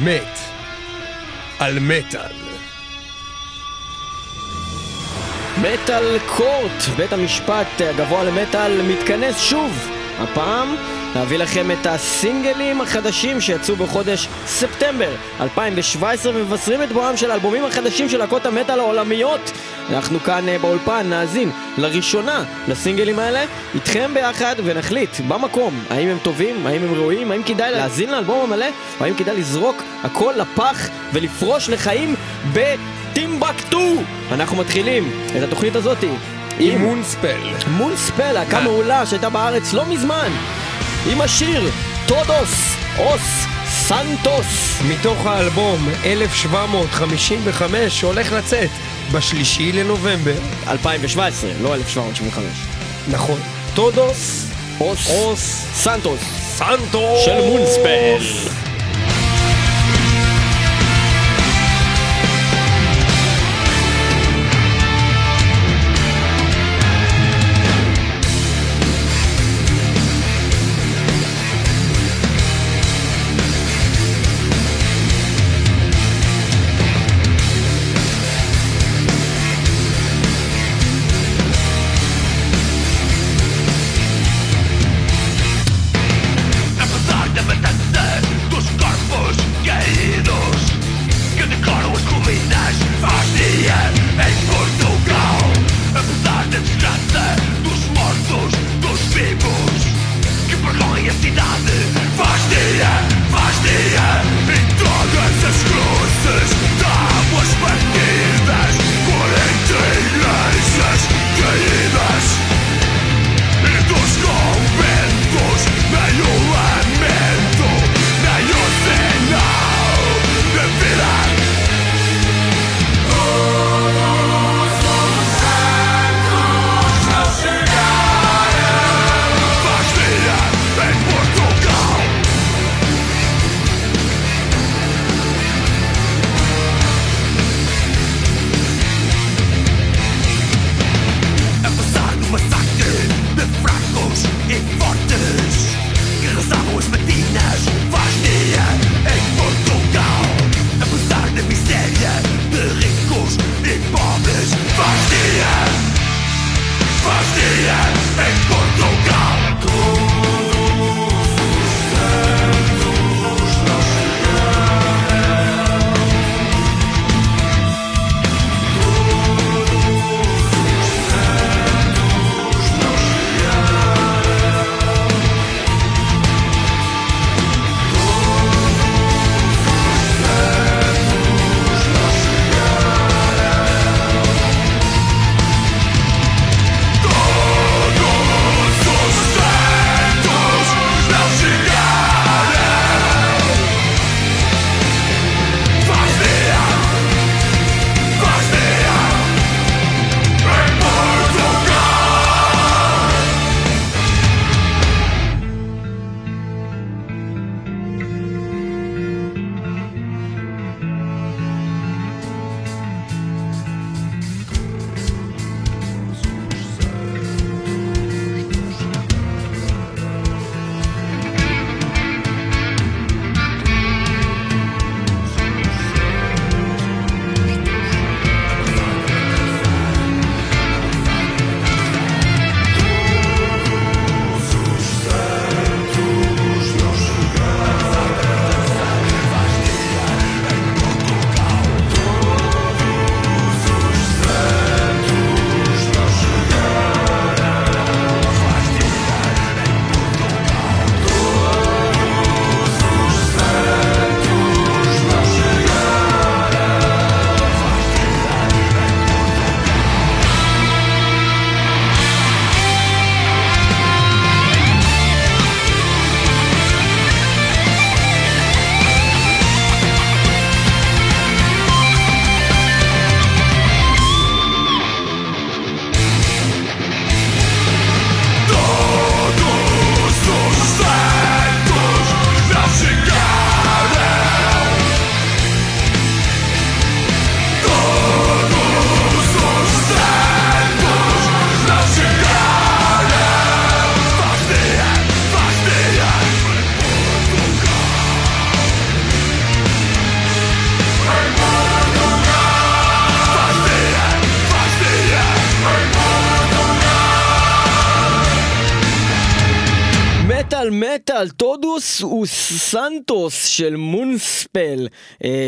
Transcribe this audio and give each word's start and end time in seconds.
מת 0.00 0.38
על 1.58 1.78
מטאל. 1.78 2.32
מטאל 5.58 6.18
קורט, 6.26 6.82
בית 6.96 7.12
המשפט 7.12 7.66
הגבוה 7.80 8.24
למטאל 8.24 8.82
מתכנס 8.82 9.40
שוב. 9.40 9.88
הפעם 10.18 10.76
להביא 11.14 11.38
לכם 11.38 11.70
את 11.70 11.86
הסינגלים 11.86 12.80
החדשים 12.80 13.40
שיצאו 13.40 13.76
בחודש 13.76 14.28
ספטמבר 14.46 15.10
2017 15.40 16.32
ומבשרים 16.36 16.82
את 16.82 16.92
בואם 16.92 17.16
של 17.16 17.30
האלבומים 17.30 17.64
החדשים 17.64 18.08
של 18.08 18.18
להקות 18.18 18.46
המטאל 18.46 18.78
העולמיות. 18.78 19.52
אנחנו 19.90 20.20
כאן 20.20 20.48
אה, 20.48 20.58
באולפן 20.58 21.06
נאזין 21.08 21.50
לראשונה 21.78 22.44
לסינגלים 22.68 23.18
האלה 23.18 23.44
איתכם 23.74 24.10
ביחד 24.14 24.54
ונחליט 24.64 25.20
במקום 25.28 25.84
האם 25.90 26.08
הם 26.08 26.18
טובים, 26.22 26.66
האם 26.66 26.82
הם 26.82 26.94
ראויים, 26.94 27.30
האם 27.30 27.42
כדאי 27.42 27.72
להאזין 27.72 28.10
לאלבום 28.10 28.40
המלא 28.40 28.66
האם 29.00 29.14
כדאי 29.14 29.36
לזרוק 29.36 29.82
הכל 30.02 30.34
לפח 30.36 30.88
ולפרוש 31.12 31.68
לחיים 31.68 32.14
בטימבקטו. 32.52 33.94
אנחנו 34.32 34.56
מתחילים 34.56 35.10
את 35.36 35.42
התוכנית 35.42 35.76
הזאתי 35.76 36.06
עם 36.06 36.16
עם 36.60 37.02
Moonspell. 37.02 37.38
Moonspell, 37.66 38.32
להקה 38.32 38.60
מעולה 38.60 39.06
שהייתה 39.06 39.30
בארץ 39.30 39.72
לא 39.72 39.86
מזמן 39.86 40.30
עם 41.12 41.20
השיר 41.20 41.70
Todos 42.06 42.76
os 42.98 43.46
Santos 43.68 44.82
מתוך 44.90 45.26
האלבום 45.26 45.88
1755 46.04 48.00
שהולך 48.00 48.32
לצאת 48.32 48.70
בשלישי 49.12 49.72
לנובמבר. 49.72 50.34
2017, 50.68 51.50
לא 51.62 51.74
1775 51.74 52.44
נכון. 53.10 53.40
Todos 53.74 54.46
אוס 54.80 55.10
אוס 55.10 55.66
סנטוס 55.74 56.20
סנטו 56.56 57.16
של 57.24 57.40
מונספל 57.40 58.61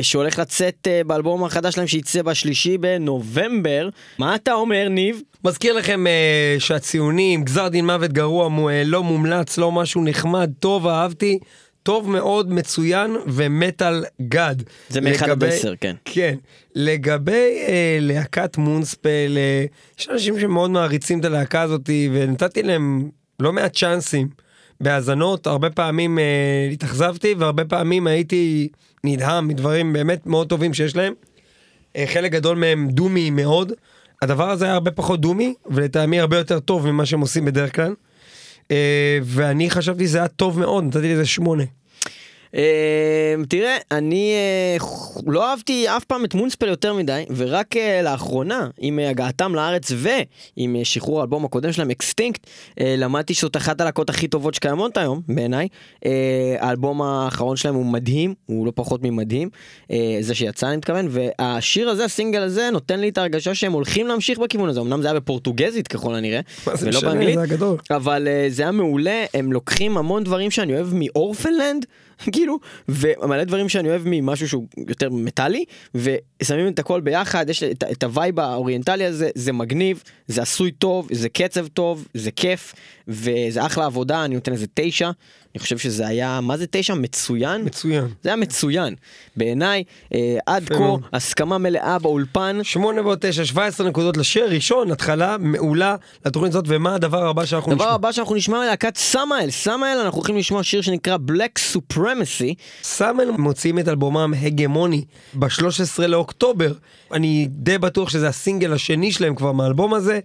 שהולך 0.04 0.38
לצאת 0.38 0.88
אה, 0.90 1.00
באלבום 1.06 1.44
החדש 1.44 1.74
שלהם 1.74 1.86
שיצא 1.86 2.22
בשלישי 2.22 2.78
בנובמבר. 2.78 3.88
מה 4.18 4.34
אתה 4.34 4.52
אומר, 4.52 4.88
ניב? 4.88 5.22
מזכיר 5.44 5.72
לכם 5.72 6.04
uh, 6.06 6.60
שהציונים, 6.60 7.44
גזר 7.44 7.68
דין 7.68 7.86
מוות 7.86 8.12
גרוע, 8.12 8.48
מו, 8.48 8.70
uh, 8.70 8.72
לא 8.84 9.02
מומלץ, 9.02 9.58
לא 9.58 9.72
משהו 9.72 10.04
נחמד, 10.04 10.50
טוב, 10.60 10.86
אהבתי. 10.86 11.38
טוב 11.84 12.10
מאוד, 12.10 12.52
מצוין 12.52 13.16
ומטאל 13.26 14.04
גד. 14.28 14.56
זה 14.88 15.00
מאחד 15.00 15.30
עד 15.30 15.44
עשר, 15.44 15.74
כן. 15.80 15.96
כן. 16.04 16.34
לגבי 16.74 17.64
אה, 17.68 17.98
להקת 18.00 18.56
מונספל, 18.56 19.36
אה, 19.36 19.64
יש 19.98 20.08
אנשים 20.08 20.40
שמאוד 20.40 20.70
מעריצים 20.70 21.20
את 21.20 21.24
הלהקה 21.24 21.62
הזאת, 21.62 21.90
ונתתי 22.12 22.62
להם 22.62 23.10
לא 23.40 23.52
מעט 23.52 23.76
צ'אנסים. 23.76 24.43
בהאזנות, 24.80 25.46
הרבה 25.46 25.70
פעמים 25.70 26.18
אה, 26.18 26.68
התאכזבתי, 26.72 27.34
והרבה 27.38 27.64
פעמים 27.64 28.06
הייתי 28.06 28.68
נדהם 29.04 29.48
מדברים 29.48 29.92
באמת 29.92 30.26
מאוד 30.26 30.48
טובים 30.48 30.74
שיש 30.74 30.96
להם. 30.96 31.12
אה, 31.96 32.04
חלק 32.06 32.32
גדול 32.32 32.56
מהם 32.56 32.88
doomy 32.90 33.30
מאוד. 33.30 33.72
הדבר 34.22 34.50
הזה 34.50 34.64
היה 34.64 34.74
הרבה 34.74 34.90
פחות 34.90 35.20
doomy, 35.20 35.54
ולטעמי 35.66 36.20
הרבה 36.20 36.38
יותר 36.38 36.60
טוב 36.60 36.86
ממה 36.86 37.06
שהם 37.06 37.20
עושים 37.20 37.44
בדרך 37.44 37.74
כלל. 37.74 37.94
אה, 38.70 39.18
ואני 39.22 39.70
חשבתי 39.70 40.06
שזה 40.06 40.18
היה 40.18 40.28
טוב 40.28 40.60
מאוד, 40.60 40.84
נתתי 40.84 41.12
לזה 41.14 41.26
שמונה. 41.26 41.64
אה, 42.54 43.34
תראה, 43.48 43.76
אני 43.90 44.32
אה, 44.34 44.86
לא 45.26 45.50
אהבתי 45.50 45.88
אף 45.88 46.04
פעם 46.04 46.24
את 46.24 46.34
Moonspell 46.34 46.68
יותר 46.68 46.94
מדי, 46.94 47.24
ורק 47.36 47.76
אה, 47.76 48.02
לאחרונה, 48.02 48.68
עם 48.78 48.98
הגעתם 48.98 49.54
לארץ 49.54 49.92
ועם 49.96 50.76
אה, 50.76 50.84
שחרור 50.84 51.20
האלבום 51.20 51.44
הקודם 51.44 51.72
שלהם, 51.72 51.90
Extinct, 51.90 52.46
אה, 52.80 52.94
למדתי 52.98 53.34
שזאת 53.34 53.56
אחת 53.56 53.80
הלהקות 53.80 54.10
הכי 54.10 54.28
טובות 54.28 54.54
שקיימות 54.54 54.96
היום, 54.96 55.20
בעיניי. 55.28 55.68
אה, 56.04 56.56
האלבום 56.58 57.02
האחרון 57.02 57.56
שלהם 57.56 57.74
הוא 57.74 57.86
מדהים, 57.86 58.34
הוא 58.46 58.66
לא 58.66 58.72
פחות 58.74 59.00
ממדהים, 59.02 59.48
אה, 59.90 60.16
זה 60.20 60.34
שיצא 60.34 60.68
אני 60.68 60.76
מתכוון, 60.76 61.08
והשיר 61.10 61.88
הזה, 61.88 62.04
הסינגל 62.04 62.42
הזה, 62.42 62.68
נותן 62.72 63.00
לי 63.00 63.08
את 63.08 63.18
ההרגשה 63.18 63.54
שהם 63.54 63.72
הולכים 63.72 64.06
להמשיך 64.06 64.38
בכיוון 64.38 64.68
הזה, 64.68 64.80
אמנם 64.80 65.02
זה 65.02 65.08
היה 65.08 65.20
בפורטוגזית 65.20 65.88
ככל 65.88 66.14
הנראה, 66.14 66.40
ולא 66.80 67.00
באנגלית. 67.00 67.38
אבל 67.90 68.28
אה, 68.28 68.46
זה 68.48 68.62
היה 68.62 68.72
מעולה, 68.72 69.24
הם 69.34 69.52
לוקחים 69.52 69.96
המון 69.96 70.24
דברים 70.24 70.50
שאני 70.50 70.74
אוהב 70.74 70.88
מ 70.92 70.99
Orphaned 70.99 71.53
Land, 71.53 71.86
כאילו, 72.32 72.58
ומלא 72.88 73.44
דברים 73.44 73.68
שאני 73.68 73.88
אוהב 73.88 74.02
ממשהו 74.04 74.48
שהוא 74.48 74.66
יותר 74.88 75.10
מטאלי, 75.10 75.64
ושמים 75.94 76.68
את 76.68 76.78
הכל 76.78 77.00
ביחד, 77.00 77.50
יש 77.50 77.62
את, 77.62 77.84
את 77.92 78.02
ה 78.02 78.10
vibe 78.10 78.40
האוריינטלי 78.40 79.04
הזה, 79.04 79.30
זה 79.34 79.52
מגניב, 79.52 80.02
זה 80.26 80.42
עשוי 80.42 80.70
טוב, 80.70 81.08
זה 81.12 81.28
קצב 81.28 81.66
טוב, 81.66 82.08
זה 82.14 82.30
כיף, 82.30 82.74
וזה 83.08 83.66
אחלה 83.66 83.86
עבודה, 83.86 84.24
אני 84.24 84.34
נותן 84.34 84.52
לזה 84.52 84.66
תשע, 84.74 85.10
אני 85.54 85.60
חושב 85.60 85.78
שזה 85.78 86.06
היה, 86.06 86.40
מה 86.40 86.56
זה 86.56 86.66
תשע? 86.70 86.94
מצוין? 86.94 87.64
מצוין. 87.64 88.08
זה 88.22 88.28
היה 88.28 88.36
מצוין. 88.36 88.94
בעיניי, 89.36 89.84
אה, 90.14 90.38
עד 90.46 90.68
כה. 90.68 90.94
הסכמה 91.12 91.58
מלאה 91.58 91.98
באולפן. 91.98 92.58
שמונה 92.62 93.02
ועוד 93.02 93.18
תשע, 93.20 93.44
17 93.44 93.88
נקודות 93.88 94.16
לשיר 94.16 94.48
ראשון, 94.50 94.90
התחלה 94.92 95.36
מעולה 95.38 95.96
לתוכנית 96.26 96.52
הזאת, 96.52 96.64
ומה 96.68 96.94
הדבר 96.94 97.26
הבא 97.26 97.44
שאנחנו 97.44 97.72
הדבר 97.72 97.84
נשמע? 97.84 97.94
הבא 97.94 98.12
שאנחנו 98.12 98.34
נשמע 98.34 98.58
מלהקת 98.58 98.96
סמאל, 98.96 99.50
סמאל 99.50 99.98
אנחנו 100.04 100.18
הולכים 100.18 100.36
לשמוע 100.36 100.62
שיר 100.62 100.80
שנקרא 100.80 101.16
Black 101.28 101.76
Supremacy. 101.76 102.54
סאמל 102.82 103.30
מוציאים 103.38 103.78
את 103.78 103.88
אלבומם 103.88 104.34
הגמוני 104.42 105.04
ב-13 105.34 106.06
לאוקטובר. 106.06 106.72
אני 107.14 107.46
די 107.50 107.78
בטוח 107.78 108.08
שזה 108.08 108.28
הסינגל 108.28 108.72
השני 108.72 109.12
שלהם 109.12 109.34
כבר 109.34 109.52
מהאלבום 109.52 109.94
הזה. 109.94 110.20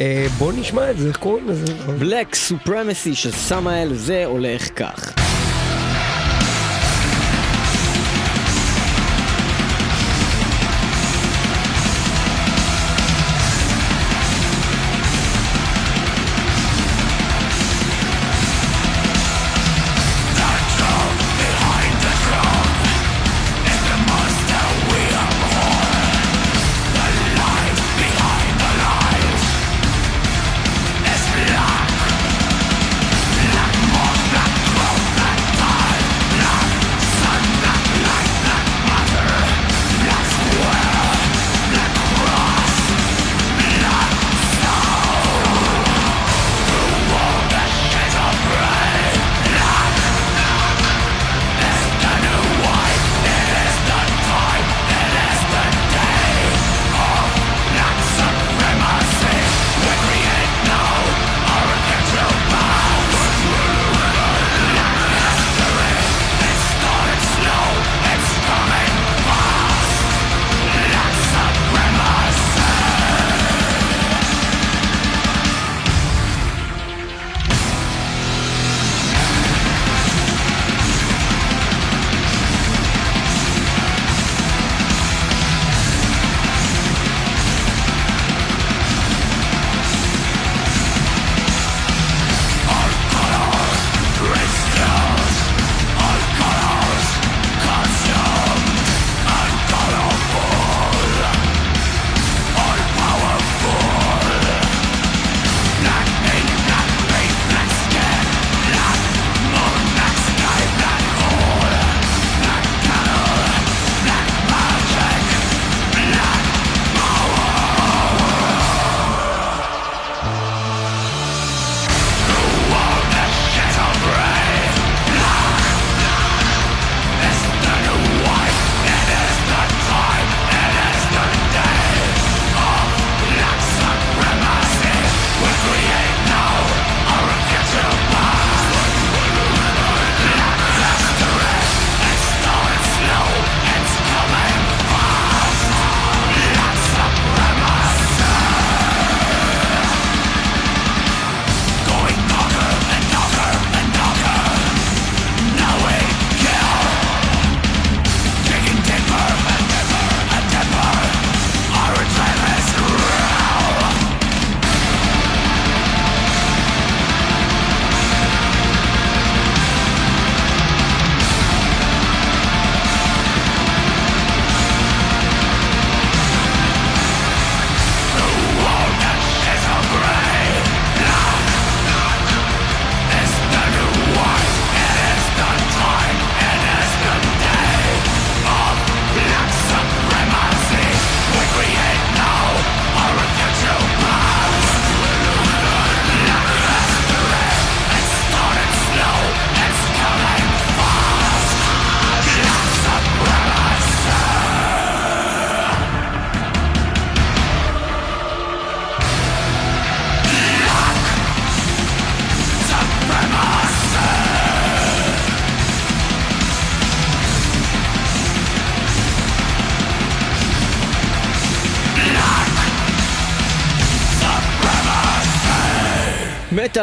אה, 0.00 0.26
בואו 0.38 0.52
נשמע 0.52 0.90
את 0.90 0.98
זה, 0.98 1.08
איך 1.08 1.16
קוראים 1.16 1.48
לזה? 1.48 1.72
Black 2.00 2.34
Supremacy 2.34 3.14
של 3.14 3.30
סמאל, 3.30 3.94
זה 3.94 4.24
הולך 4.24 4.68
כך. 4.76 5.33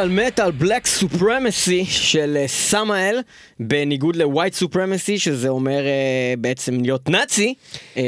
מטאל 0.08 0.26
מטאל 0.26 0.50
Black 0.50 0.86
Supremacy 0.86 1.84
של 1.84 2.36
אה, 2.40 2.48
סמאל 2.48 3.20
בניגוד 3.60 4.16
ל 4.16 4.22
white 4.22 4.54
supremacy 4.54 5.18
שזה 5.18 5.48
אומר 5.48 5.80
אה, 5.80 6.40
בעצם 6.40 6.80
להיות 6.82 7.08
נאצי 7.08 7.54
אה, 7.94 7.98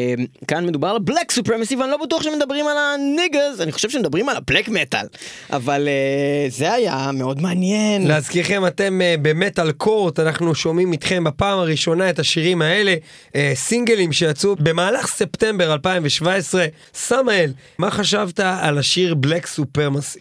כאן 0.48 0.66
מדובר 0.66 0.88
על 0.88 0.98
black 0.98 1.30
supremacy 1.30 1.76
ואני 1.76 1.90
לא 1.90 1.96
בטוח 1.96 2.22
שמדברים 2.22 2.66
על 2.66 2.76
ה 2.76 2.87
niggers 2.87 3.60
אני 3.60 3.72
חושב 3.72 3.90
שמדברים 3.90 4.28
על 4.28 4.36
ה 4.36 4.41
black 4.41 4.68
metal 4.68 5.06
אבל 5.52 5.88
אה, 5.88 6.54
זה 6.54 6.72
היה 6.72 7.10
מאוד 7.12 7.42
מעניין. 7.42 8.06
להזכירכם 8.06 8.66
אתם 8.66 9.00
אה, 9.00 9.20
ב 9.22 9.30
Metal 9.30 9.72
Court 9.72 10.20
אנחנו 10.20 10.54
שומעים 10.54 10.92
איתכם 10.92 11.24
בפעם 11.24 11.58
הראשונה 11.58 12.10
את 12.10 12.18
השירים 12.18 12.62
האלה 12.62 12.94
אה, 13.28 13.36
סינגלים 13.54 14.12
שיצאו 14.12 14.56
במהלך 14.56 15.06
ספטמבר 15.06 15.72
2017 15.72 16.66
סמאל 16.94 17.52
מה 17.78 17.90
חשבת 17.90 18.40
על 18.40 18.78
השיר 18.78 19.14
Black 19.14 19.46
Supremacy? 19.46 20.18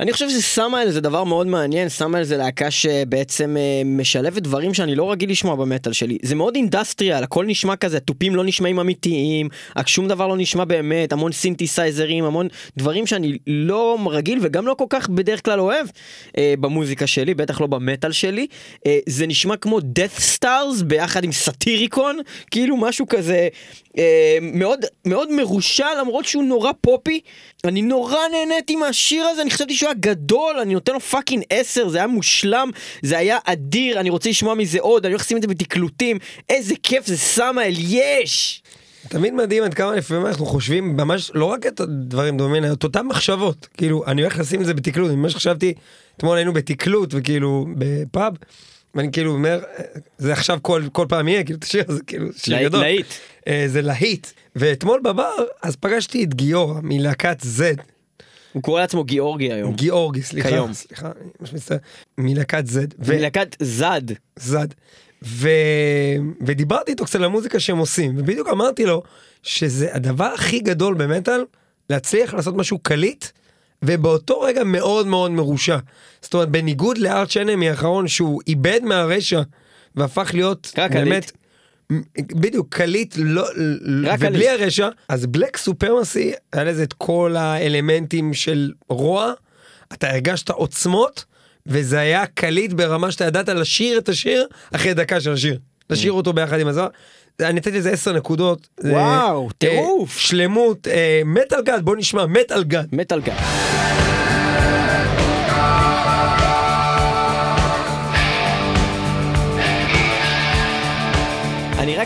אני 0.00 0.12
חושב 0.12 0.28
שסמאל 0.28 0.90
זה 0.90 1.00
דבר 1.00 1.11
מאוד 1.12 1.46
מעניין 1.46 1.88
סמאל 1.88 2.22
זה 2.22 2.36
להקה 2.36 2.70
שבעצם 2.70 3.56
אה, 3.56 3.86
משלבת 3.86 4.42
דברים 4.42 4.74
שאני 4.74 4.94
לא 4.94 5.12
רגיל 5.12 5.30
לשמוע 5.30 5.56
במטאל 5.56 5.92
שלי. 5.92 6.18
זה 6.22 6.34
מאוד 6.34 6.54
industrial 6.54 7.22
הכל 7.22 7.46
נשמע 7.46 7.76
כזה 7.76 8.00
תופים 8.00 8.36
לא 8.36 8.44
נשמעים 8.44 8.80
אמיתיים 8.80 9.48
שום 9.92 10.08
דבר 10.08 10.26
לא 10.26 10.36
נשמע 10.36 10.64
באמת 10.64 11.12
המון 11.12 11.32
סינתסייזרים 11.32 12.24
המון 12.24 12.48
דברים 12.76 13.06
שאני 13.06 13.38
לא 13.46 13.98
רגיל 14.10 14.38
וגם 14.42 14.66
לא 14.66 14.74
כל 14.74 14.84
כך 14.90 15.08
בדרך 15.08 15.44
כלל 15.44 15.60
אוהב 15.60 15.86
אה, 16.38 16.54
במוזיקה 16.60 17.06
שלי 17.06 17.34
בטח 17.34 17.60
לא 17.60 17.66
במטאל 17.66 18.12
שלי. 18.12 18.46
אה, 18.86 18.98
זה 19.08 19.26
נשמע 19.26 19.56
כמו 19.56 19.78
Deathstars 19.78 20.84
ביחד 20.84 21.24
עם 21.24 21.32
סאטיריקון 21.32 22.18
כאילו 22.50 22.76
משהו 22.76 23.08
כזה 23.08 23.48
אה, 23.98 24.38
מאוד 24.42 24.84
מאוד 25.04 25.32
מרושע 25.32 25.88
למרות 26.00 26.24
שהוא 26.24 26.44
נורא 26.44 26.70
פופי. 26.80 27.20
אני 27.64 27.82
נורא 27.82 28.18
נהניתי 28.32 28.76
מהשיר 28.76 29.24
הזה 29.24 29.42
אני 29.42 29.50
חשבתי 29.50 29.74
שהוא 29.74 29.88
היה 29.88 29.94
גדול 30.00 30.56
אני 30.62 30.74
נותן 30.74 30.92
לו 30.92 31.00
fucking 31.10 31.44
10 31.50 31.88
זה 31.88 31.98
היה 31.98 32.06
מושלם 32.06 32.70
זה 33.02 33.18
היה 33.18 33.38
אדיר 33.44 34.00
אני 34.00 34.10
רוצה 34.10 34.30
לשמוע 34.30 34.54
מזה 34.54 34.80
עוד 34.80 35.04
אני 35.04 35.12
הולך 35.12 35.22
לשים 35.22 35.36
את 35.36 35.42
זה 35.42 35.48
בתקלוטים 35.48 36.18
איזה 36.48 36.74
כיף 36.82 37.06
זה 37.06 37.16
סמאל 37.16 37.74
יש. 37.78 38.62
תמיד 39.08 39.34
מדהים 39.34 39.64
עד 39.64 39.74
כמה 39.74 39.94
לפעמים 39.94 40.26
אנחנו 40.26 40.46
חושבים 40.46 40.96
ממש 40.96 41.30
לא 41.34 41.44
רק 41.44 41.66
את 41.66 41.80
הדברים 41.80 42.36
דומים 42.36 42.64
את 42.72 42.84
אותם 42.84 43.08
מחשבות 43.08 43.68
כאילו 43.76 44.06
אני 44.06 44.22
הולך 44.22 44.38
לשים 44.38 44.60
את 44.60 44.66
זה 44.66 44.74
בתקלוט 44.74 45.08
אני 45.08 45.16
ממש 45.16 45.34
חשבתי 45.34 45.74
אתמול 46.16 46.36
היינו 46.36 46.52
בתקלוט 46.52 47.14
וכאילו 47.16 47.66
בפאב. 47.78 48.32
ואני 48.94 49.12
כאילו 49.12 49.32
אומר 49.32 49.60
זה 50.18 50.32
עכשיו 50.32 50.58
כל 50.62 50.82
כל 50.92 51.06
פעם 51.08 51.28
יהיה 51.28 51.44
כאילו 51.44 51.58
תשאיר 51.58 51.84
זה 51.88 52.00
כאילו 52.06 52.26
שיר 52.36 52.62
גדול. 52.62 52.80
להיט. 52.80 53.06
אה, 53.48 53.64
זה 53.66 53.82
להיט 53.82 54.26
ואתמול 54.56 55.00
בבר 55.04 55.34
אז 55.62 55.76
פגשתי 55.76 56.24
את 56.24 56.34
גיורא 56.34 56.80
מלהקת 56.82 57.40
זד 57.40 57.76
הוא 58.52 58.62
קורא 58.62 58.80
לעצמו 58.80 59.04
גיאורגי 59.04 59.52
היום. 59.52 59.74
גיאורגי 59.74 60.22
סליחה 60.22 60.48
כיום. 60.48 60.72
סליחה 60.72 61.06
אני 61.20 61.30
ממש 61.40 61.52
מצטער 61.52 61.78
מלהקת 62.18 62.66
זד 62.66 62.86
ו- 62.98 63.16
מלהקת 63.16 63.56
זד. 63.60 64.02
זד. 64.36 64.68
ו... 65.24 65.48
ודיברתי 66.46 66.90
איתו 66.90 67.04
קצת 67.04 67.14
על 67.14 67.24
המוזיקה 67.24 67.60
שהם 67.60 67.78
עושים 67.78 68.14
ובדיוק 68.18 68.48
אמרתי 68.48 68.86
לו 68.86 69.02
שזה 69.42 69.94
הדבר 69.94 70.24
הכי 70.34 70.60
גדול 70.60 70.94
במטאל 70.94 71.44
להצליח 71.90 72.34
לעשות 72.34 72.56
משהו 72.56 72.78
קליט 72.78 73.24
ובאותו 73.82 74.40
רגע 74.40 74.64
מאוד 74.64 75.06
מאוד 75.06 75.30
מרושע. 75.30 75.78
זאת 76.22 76.34
אומרת 76.34 76.48
בניגוד 76.48 76.98
ל 76.98 77.30
Arch 77.30 77.48
Enemy 77.48 77.70
האחרון 77.70 78.08
שהוא 78.08 78.40
איבד 78.46 78.80
מהרשע 78.82 79.42
והפך 79.94 80.30
להיות 80.34 80.72
קליט. 80.74 81.30
בדיוק 82.32 82.74
קליט 82.74 83.14
לא 83.18 83.42
רק 84.04 84.18
ובלי. 84.20 84.48
הרשע 84.48 84.88
אז 85.08 85.26
Black 85.26 85.56
Supremacy 85.56 86.32
היה 86.52 86.64
לזה 86.64 86.82
את 86.82 86.92
כל 86.92 87.36
האלמנטים 87.38 88.34
של 88.34 88.72
רוע 88.88 89.32
אתה 89.92 90.10
הרגשת 90.10 90.50
עוצמות 90.50 91.24
וזה 91.66 91.98
היה 91.98 92.26
קליט 92.26 92.72
ברמה 92.72 93.10
שאתה 93.12 93.24
ידעת 93.24 93.48
לשיר 93.48 93.98
את 93.98 94.08
השיר 94.08 94.46
אחרי 94.72 94.94
דקה 94.94 95.20
של 95.20 95.32
השיר 95.32 95.58
לשיר 95.90 96.12
אותו 96.12 96.32
ביחד 96.32 96.60
עם 96.60 96.68
הזמר. 96.68 96.88
אני 97.40 97.52
נתתי 97.52 97.70
לזה 97.70 97.90
10 97.90 98.12
נקודות. 98.12 98.68
וואו, 98.84 99.46
אה, 99.46 99.52
טירוף. 99.58 100.18
שלמות 100.18 100.88
אה, 100.88 101.22
metal 101.24 101.62
god 101.62 101.84
בוא 101.84 101.96
נשמע 101.96 102.26
metal 102.26 102.64
god. 102.64 102.88
metal 102.92 103.20
god. 103.20 103.61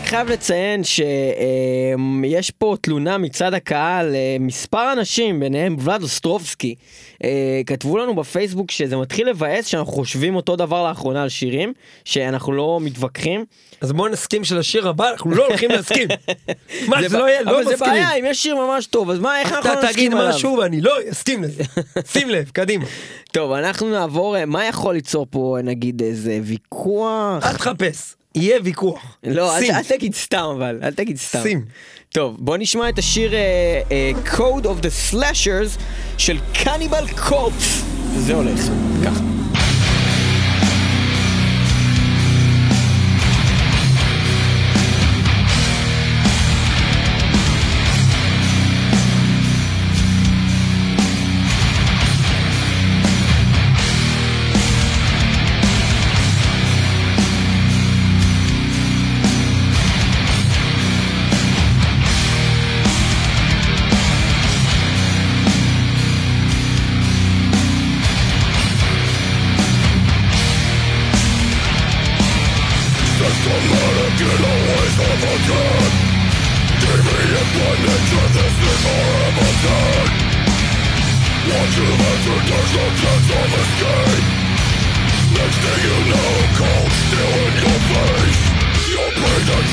חייב 0.07 0.29
לציין 0.29 0.83
שיש 0.83 2.51
פה 2.51 2.75
תלונה 2.81 3.17
מצד 3.17 3.53
הקהל, 3.53 4.15
אה, 4.15 4.37
מספר 4.39 4.93
אנשים, 4.93 5.39
ביניהם 5.39 5.75
ולד 5.79 6.03
אוסטרובסקי, 6.03 6.75
אה, 7.23 7.61
כתבו 7.65 7.97
לנו 7.97 8.15
בפייסבוק 8.15 8.71
שזה 8.71 8.97
מתחיל 8.97 9.29
לבאס 9.29 9.65
שאנחנו 9.65 9.93
חושבים 9.93 10.35
אותו 10.35 10.55
דבר 10.55 10.87
לאחרונה 10.87 11.23
על 11.23 11.29
שירים, 11.29 11.73
שאנחנו 12.05 12.53
לא 12.53 12.79
מתווכחים. 12.81 13.45
אז 13.81 13.91
בוא 13.91 14.09
נסכים 14.09 14.43
שלשיר 14.43 14.87
הבא 14.87 15.09
אנחנו 15.09 15.31
לא 15.31 15.47
הולכים 15.47 15.71
להסכים. 15.71 16.07
מה 16.89 17.09
זה 17.09 17.17
לא 17.17 17.29
יהיה 17.29 17.43
לא 17.43 17.51
אבל 17.51 17.63
זה 17.63 17.73
מסכימים. 17.73 17.93
בעיה, 17.93 18.13
אם 18.13 18.25
יש 18.25 18.43
שיר 18.43 18.55
ממש 18.55 18.85
טוב, 18.85 19.09
אז 19.09 19.19
מה, 19.19 19.39
איך 19.39 19.51
אנחנו 19.51 19.71
אתה 19.71 19.81
לא 19.81 19.91
תגיד 19.91 20.11
נסכים 20.11 20.17
עליו? 20.17 20.35
משהו 20.35 20.57
ואני 20.61 20.81
לא 20.81 20.93
אסכים 21.11 21.43
לזה. 21.43 21.63
שים 22.13 22.29
לב 22.29 22.49
קדימה. 22.49 22.85
טוב, 23.31 23.51
אנחנו 23.51 23.89
נעבור, 23.89 24.37
אה, 24.37 24.45
מה 24.45 24.65
יכול 24.65 24.93
ליצור 24.93 25.27
פה 25.29 25.57
נגיד 25.63 26.01
איזה 26.01 26.39
ויכוח? 26.43 27.45
אל 27.45 27.53
תחפש 27.53 28.16
יהיה 28.37 28.59
ויכוח. 28.63 29.17
לא, 29.23 29.57
אל. 29.57 29.63
אל 29.71 29.83
תגיד 29.83 30.15
סתם 30.15 30.45
אבל, 30.55 30.79
אל 30.83 30.91
תגיד 30.91 31.17
סתם. 31.17 31.39
שים. 31.43 31.65
טוב, 32.09 32.35
בוא 32.39 32.57
נשמע 32.57 32.89
את 32.89 32.97
השיר 32.97 33.33
אה, 33.33 33.81
אה, 33.91 34.11
Code 34.25 34.63
of 34.63 34.83
the 34.83 35.13
Slashers 35.13 35.79
של 36.17 36.37
קניבל 36.53 37.05
קורפס. 37.27 37.83
זה 38.17 38.33
הולך, 38.33 38.59
ככה. 39.05 39.46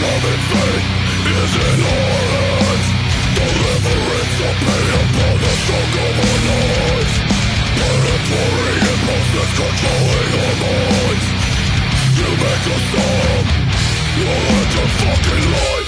Summon 0.04 0.40
fate 0.52 0.86
is 1.32 1.52
in 1.64 1.80
our 1.80 2.24
hands 2.34 2.88
Deliverance 3.36 4.38
of 4.48 4.56
pain 4.64 4.90
upon 5.00 5.36
the 5.42 5.52
stroke 5.60 5.96
of 6.04 6.14
our 6.24 6.40
lives 6.48 7.14
Predatory 7.78 8.76
impulses 8.92 9.50
controlling 9.60 10.32
our 10.44 10.54
minds 10.64 11.26
You 12.20 12.28
make 12.44 12.66
us 12.74 12.84
dumb 12.92 13.46
You're 14.18 14.84
a 14.84 14.88
fucking 15.00 15.46
lie. 15.52 15.83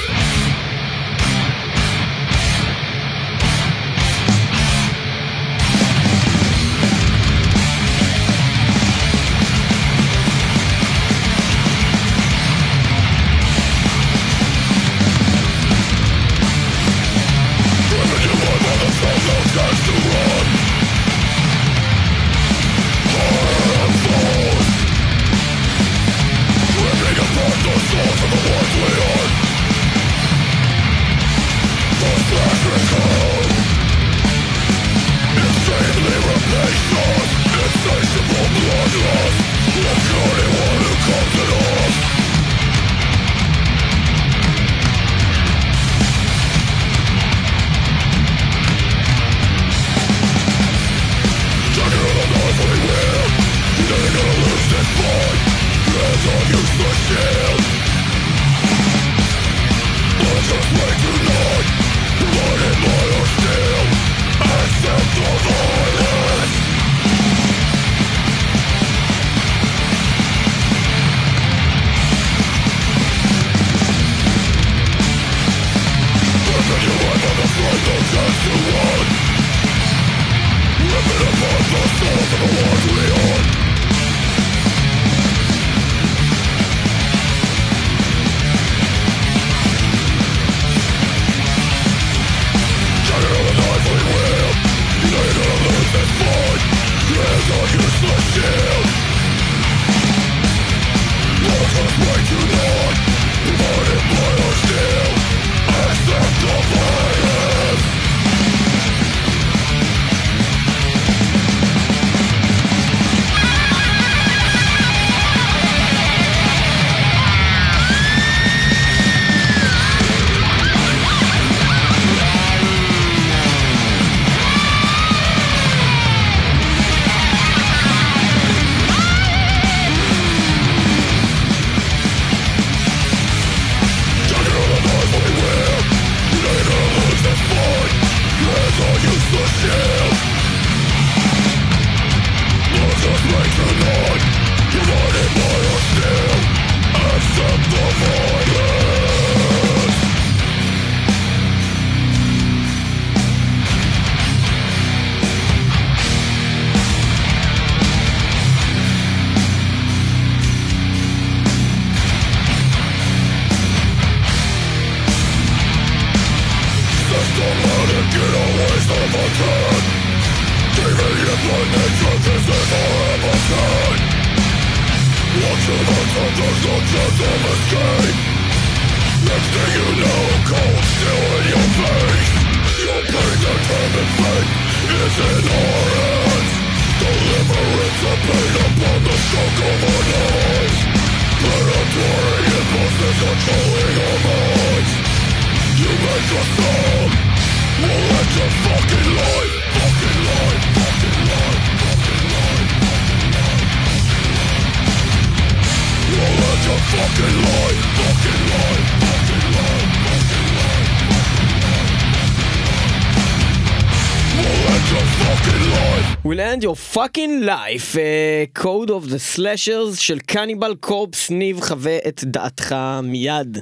Will 216.25 216.41
end 216.41 216.63
your 216.65 216.75
fucking 216.75 217.43
life, 217.43 217.97
אה, 217.97 218.47
Code 218.53 218.91
of 218.91 219.09
the 219.09 219.19
Slashers 219.19 219.97
של 220.01 220.19
קניבל 220.19 220.75
קורפס, 220.75 221.31
ניב 221.31 221.61
חווה 221.61 221.99
את 222.09 222.25
דעתך 222.25 222.75
מיד. 223.03 223.59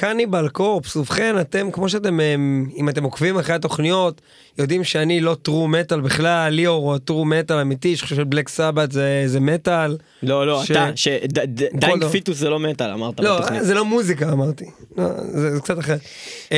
קניבל 0.00 0.48
קורפס, 0.48 0.96
ובכן 0.96 1.40
אתם 1.40 1.70
כמו 1.70 1.88
שאתם 1.88 2.20
אמ, 2.20 2.66
אם 2.76 2.88
אתם 2.88 3.04
עוקבים 3.04 3.38
אחרי 3.38 3.54
התוכניות 3.54 4.20
יודעים 4.58 4.84
שאני 4.84 5.20
לא 5.20 5.36
true 5.42 5.68
metal 5.68 6.00
בכלל 6.00 6.52
ליאור 6.52 6.90
הוא 6.92 6.98
true 6.98 7.24
metal 7.24 7.56
אמיתי 7.58 7.96
שחושב 7.96 8.16
ש 8.16 8.25
Black 8.25 8.48
Sabbath 8.48 8.92
זה, 8.92 9.22
זה 9.26 9.40
מטאל. 9.40 9.96
לא 10.22 10.46
לא 10.46 10.62
ש- 10.64 10.70
אתה 10.70 10.90
ש 10.96 11.27
Dying 11.27 12.06
Fetus 12.06 12.36
זה 12.36 12.48
לא 12.50 12.58
מטאל 12.58 12.90
אמרת 12.90 13.20
לא 13.20 13.38
בתוכנית. 13.38 13.62
זה 13.64 13.74
לא 13.74 13.84
מוזיקה 13.84 14.32
אמרתי 14.32 14.64
לא, 14.96 15.04
זה, 15.22 15.54
זה 15.54 15.60
קצת 15.60 15.78
אחר. 15.78 15.96
אמ, 16.52 16.56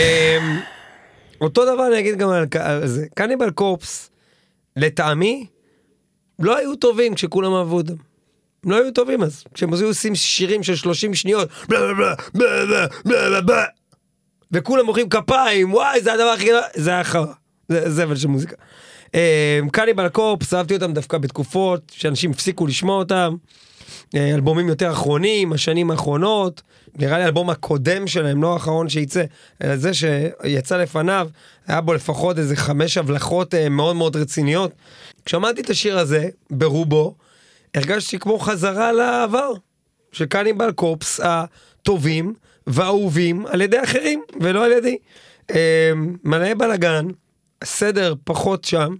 אותו 1.40 1.74
דבר 1.74 1.86
אני 1.86 1.98
אגיד 1.98 2.18
גם 2.18 2.28
על, 2.30 2.46
על 2.60 2.86
זה 2.86 3.06
קניבל 3.14 3.50
קורפס 3.50 4.10
לטעמי 4.76 5.46
לא 6.38 6.56
היו 6.56 6.76
טובים 6.76 7.14
כשכולם 7.14 7.52
אהבו 7.54 7.76
אותם. 7.76 8.07
הם 8.64 8.70
לא 8.70 8.76
היו 8.76 8.92
טובים 8.92 9.22
אז. 9.22 9.44
כשהם 9.54 9.74
היו 9.74 9.86
עושים 9.86 10.14
שירים 10.14 10.62
של 10.62 10.76
30 10.76 11.14
שניות, 11.14 11.48
בלה 11.68 11.80
בלה 11.80 11.94
בלה 11.94 12.14
בלה 12.34 12.86
בלה 13.04 13.28
בלה 13.28 13.40
בלה 13.40 13.64
וכולם 14.52 14.86
מוחאים 14.86 15.08
כפיים, 15.08 15.74
וואי, 15.74 16.00
זה 16.00 16.12
הדבר 16.12 16.24
הכי 16.24 16.44
גדול, 16.44 16.60
זה 16.74 16.90
היה 16.90 17.04
חרא. 17.04 17.32
זה 17.68 17.90
זבל 17.90 18.16
של 18.16 18.28
מוזיקה. 18.28 18.56
אמ, 19.14 19.68
קניבל 19.72 20.08
קורפס, 20.08 20.54
אהבתי 20.54 20.74
אותם 20.74 20.92
דווקא 20.92 21.18
בתקופות 21.18 21.92
שאנשים 21.94 22.30
הפסיקו 22.30 22.66
לשמוע 22.66 22.98
אותם. 22.98 23.36
אה, 24.14 24.34
אלבומים 24.34 24.68
יותר 24.68 24.92
אחרונים, 24.92 25.52
השנים 25.52 25.90
האחרונות, 25.90 26.62
נראה 26.98 27.18
לי 27.18 27.24
האלבום 27.24 27.50
הקודם 27.50 28.06
שלהם, 28.06 28.42
לא 28.42 28.52
האחרון 28.52 28.88
שייצא, 28.88 29.24
אלא 29.64 29.76
זה 29.76 29.90
שיצא 29.94 30.76
לפניו, 30.76 31.28
היה 31.66 31.80
בו 31.80 31.94
לפחות 31.94 32.38
איזה 32.38 32.56
חמש 32.56 32.98
הבלחות 32.98 33.54
אה, 33.54 33.68
מאוד 33.68 33.96
מאוד 33.96 34.16
רציניות. 34.16 34.72
כשמעתי 35.24 35.60
את 35.60 35.70
השיר 35.70 35.98
הזה, 35.98 36.28
ברובו, 36.50 37.14
הרגשתי 37.74 38.18
כמו 38.18 38.38
חזרה 38.38 38.92
לעבר 38.92 39.52
של 40.12 40.26
קניבל 40.26 40.72
קופס 40.72 41.20
הטובים 41.22 42.34
והאהובים 42.66 43.46
על 43.46 43.60
ידי 43.60 43.82
אחרים 43.82 44.22
ולא 44.40 44.64
על 44.64 44.72
ידי. 44.72 44.96
אה, 45.50 45.92
מלא 46.24 46.54
בלאגן, 46.54 47.06
הסדר 47.62 48.14
פחות 48.24 48.64
שם. 48.64 48.94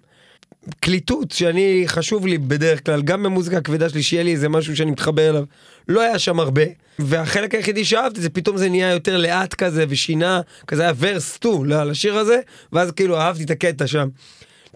קליטות 0.81 1.31
שאני 1.31 1.83
חשוב 1.87 2.26
לי 2.26 2.38
בדרך 2.38 2.87
כלל 2.87 3.02
גם 3.02 3.22
במוזיקה 3.22 3.59
הכבדה 3.59 3.88
שלי 3.88 4.02
שיהיה 4.02 4.22
לי 4.22 4.33
איזה 4.33 4.48
משהו 4.48 4.76
שאני 4.76 4.90
מתחבר 4.90 5.31
אליו 5.31 5.44
לא 5.88 6.00
היה 6.00 6.18
שם 6.18 6.40
הרבה 6.40 6.62
והחלק 6.98 7.54
היחידי 7.54 7.85
שאהבתי 7.85 8.20
זה 8.20 8.31
פתאום 8.31 8.57
זה 8.57 8.68
נהיה 8.68 8.92
יותר 8.92 9.16
לאט 9.16 9.54
כזה 9.54 9.85
ושינה 9.88 10.40
כזה 10.66 10.83
היה 10.83 10.92
verse 10.98 11.34
2 11.35 11.64
לשיר 11.64 12.18
הזה 12.18 12.40
ואז 12.72 12.92
כאילו 12.92 13.18
אהבתי 13.18 13.44
את 13.44 13.50
הקטע 13.50 13.87
שם. 13.87 14.09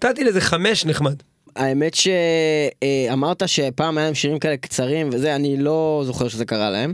נתתי 0.03 0.23
לזה 0.23 0.41
חמש 0.41 0.85
נחמד. 0.85 1.15
האמת 1.55 1.93
שאמרת 1.93 3.43
שפעם 3.45 3.97
היה 3.97 4.05
להם 4.05 4.15
שירים 4.15 4.39
כאלה 4.39 4.57
קצרים 4.57 5.09
וזה 5.11 5.35
אני 5.35 5.57
לא 5.57 6.03
זוכר 6.05 6.27
שזה 6.27 6.45
קרה 6.45 6.69
להם 6.69 6.93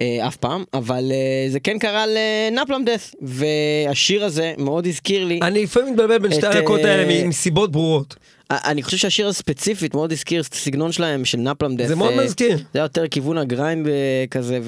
אה, 0.00 0.26
אף 0.26 0.36
פעם 0.36 0.64
אבל 0.74 1.12
אה, 1.12 1.50
זה 1.50 1.60
כן 1.60 1.78
קרה 1.78 2.04
ל 2.06 2.17
Napalm 2.17 2.84
Death 2.84 3.14
והשיר 3.22 4.24
הזה 4.24 4.52
מאוד 4.58 4.86
הזכיר 4.86 5.24
לי 5.24 5.40
אני 5.42 5.62
לפעמים 5.62 5.90
מתבלבל 5.92 6.18
בין 6.18 6.32
שתי 6.32 6.40
את, 6.40 6.44
הלהקות 6.44 6.80
אה, 6.80 6.90
האלה 6.90 7.26
מסיבות 7.28 7.72
ברורות. 7.72 8.16
אני 8.50 8.82
חושב 8.82 8.96
שהשיר 8.96 9.26
הזה 9.26 9.38
ספציפית 9.38 9.94
מאוד 9.94 10.12
הזכיר 10.12 10.42
את 10.42 10.52
הסגנון 10.52 10.92
שלהם 10.92 11.24
של 11.24 11.38
Napalm 11.38 11.76
Death 11.76 11.86
זה 11.86 11.96
מאוד 11.96 12.14
מזכיר. 12.16 12.56
זה 12.56 12.64
היה 12.74 12.82
יותר 12.82 13.08
כיוון 13.08 13.38
ה 13.38 13.46
grind 13.46 13.88
אה, 13.88 14.24
כזה 14.30 14.58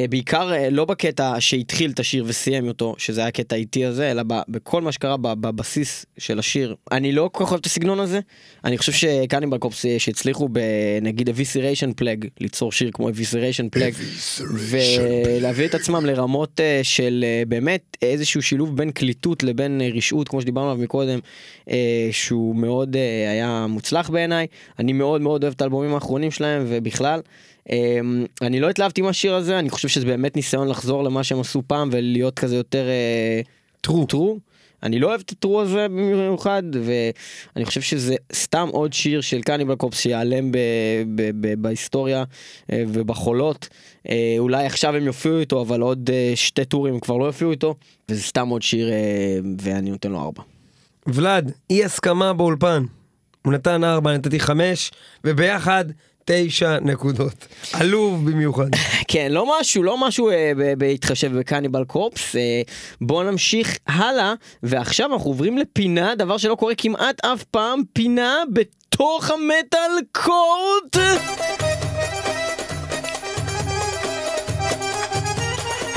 ובעיקר 0.00 0.52
אה, 0.52 0.70
לא 0.70 0.84
בקטע 0.84 1.34
שהתחיל 1.38 1.90
את 1.90 2.00
השיר 2.00 2.24
וסיים 2.26 2.68
אותו 2.68 2.94
שזה 2.98 3.20
היה 3.20 3.28
הקטע 3.28 3.56
האיטי 3.56 3.84
הזה 3.84 4.10
אלא 4.10 4.22
בכל 4.48 4.82
מה 4.82 4.92
שקרה 4.92 5.16
בבסיס 5.16 6.06
של 6.18 6.38
השיר 6.38 6.74
אני 6.92 7.12
לא 7.12 7.30
כל 7.32 7.44
כך 7.44 7.50
אוהב 7.50 7.60
את 7.60 7.66
הסגנון 7.66 8.00
הזה 8.00 8.20
אני 8.64 8.78
חושב 8.78 8.92
שקניבל 8.92 9.58
קופס 9.58 9.86
אה, 9.86 9.98
שהצליחו 9.98 10.48
בנגיד 10.48 11.28
אביסיריישן 11.28 11.92
פלג 11.92 12.24
ליצור 12.40 12.72
שיר 12.72 12.90
כמו 12.92 13.08
אביסיריישן 13.08 13.68
פלג 13.68 13.94
ולהביא 14.50 15.66
את 15.66 15.74
עצמם 15.74 16.06
לרמות 16.06 16.60
אה, 16.60 16.80
של 16.82 17.24
אה, 17.28 17.42
באמת 17.48 17.96
איזשהו 18.02 18.42
שילוב 18.42 18.76
בין 18.76 18.90
קליטות 18.90 19.42
לבין 19.42 19.80
אה, 19.80 19.88
רשעות 19.94 20.28
כמו 20.28 20.40
שדיברנו 20.40 20.70
עליו 20.70 20.82
מקודם 20.82 21.18
אה, 21.70 22.08
שהוא 22.12 22.56
מאוד 22.56 22.96
אה, 22.96 23.30
היה 23.30 23.66
מוצלח 23.68 24.10
בעיניי 24.10 24.46
אני 24.78 24.92
מאוד 24.92 25.20
מאוד 25.20 25.42
אוהב 25.42 25.54
את 25.54 25.60
האלבומים 25.60 25.94
האחרונים 25.94 26.30
שלהם 26.30 26.64
ובכלל. 26.68 27.20
אה, 27.70 27.98
אני 28.42 28.60
לא 28.60 28.70
התלהבתי 28.70 29.02
מהשיר 29.02 29.34
הזה 29.34 29.58
אני 29.58 29.70
חושב 29.70 29.88
שזה 29.88 30.06
באמת 30.06 30.36
ניסיון 30.36 30.68
לחזור 30.68 31.04
למה 31.04 31.24
שהם 31.24 31.40
עשו 31.40 31.62
פעם 31.66 31.88
ולהיות 31.92 32.38
כזה 32.38 32.56
יותר 32.56 32.86
טרו. 33.80 34.06
טרו. 34.06 34.38
אני 34.82 34.98
לא 34.98 35.06
אוהב 35.08 35.20
את 35.20 35.30
הטרו 35.30 35.60
הזה 35.60 35.88
במיוחד 35.88 36.62
ואני 36.72 37.64
חושב 37.64 37.80
שזה 37.80 38.16
סתם 38.32 38.68
עוד 38.72 38.92
שיר 38.92 39.20
של 39.20 39.42
קניבל 39.42 39.74
קופס 39.74 39.98
שיעלם 39.98 40.52
ב- 40.52 40.58
ב- 41.14 41.30
ב- 41.40 41.62
בהיסטוריה 41.62 42.24
אה, 42.72 42.84
ובחולות 42.88 43.68
אה, 44.08 44.34
אולי 44.38 44.66
עכשיו 44.66 44.96
הם 44.96 45.04
יופיעו 45.04 45.38
איתו 45.38 45.62
אבל 45.62 45.80
עוד 45.80 46.10
אה, 46.12 46.32
שתי 46.34 46.64
טורים 46.64 46.94
הם 46.94 47.00
כבר 47.00 47.16
לא 47.16 47.24
יופיעו 47.24 47.50
איתו 47.50 47.74
וזה 48.08 48.22
סתם 48.22 48.48
עוד 48.48 48.62
שיר 48.62 48.90
אה, 48.90 49.38
ואני 49.60 49.90
נותן 49.90 50.10
לו 50.12 50.20
ארבע. 50.20 50.42
ולד, 51.06 51.52
אי 51.70 51.84
הסכמה 51.84 52.32
באולפן. 52.32 52.84
הוא 53.44 53.52
נתן 53.52 53.84
ארבע, 53.84 54.14
נתתי 54.14 54.40
חמש, 54.40 54.90
וביחד 55.24 55.84
תשע 56.30 56.78
נקודות. 56.80 57.46
עלוב 57.72 58.30
במיוחד. 58.30 58.68
כן, 59.08 59.28
לא 59.30 59.60
משהו, 59.60 59.82
לא 59.82 60.06
משהו 60.06 60.30
אה, 60.30 60.52
בהתחשב 60.78 61.38
בקניבל 61.38 61.84
קורפס. 61.84 62.36
אה, 62.36 62.62
בואו 63.00 63.30
נמשיך 63.30 63.76
הלאה, 63.86 64.34
ועכשיו 64.62 65.12
אנחנו 65.12 65.30
עוברים 65.30 65.58
לפינה, 65.58 66.14
דבר 66.14 66.36
שלא 66.36 66.54
קורה 66.54 66.74
כמעט 66.74 67.24
אף 67.24 67.44
פעם, 67.44 67.82
פינה 67.92 68.34
בתוך 68.52 69.30
המטאל 69.30 69.90
קורט. 70.12 70.96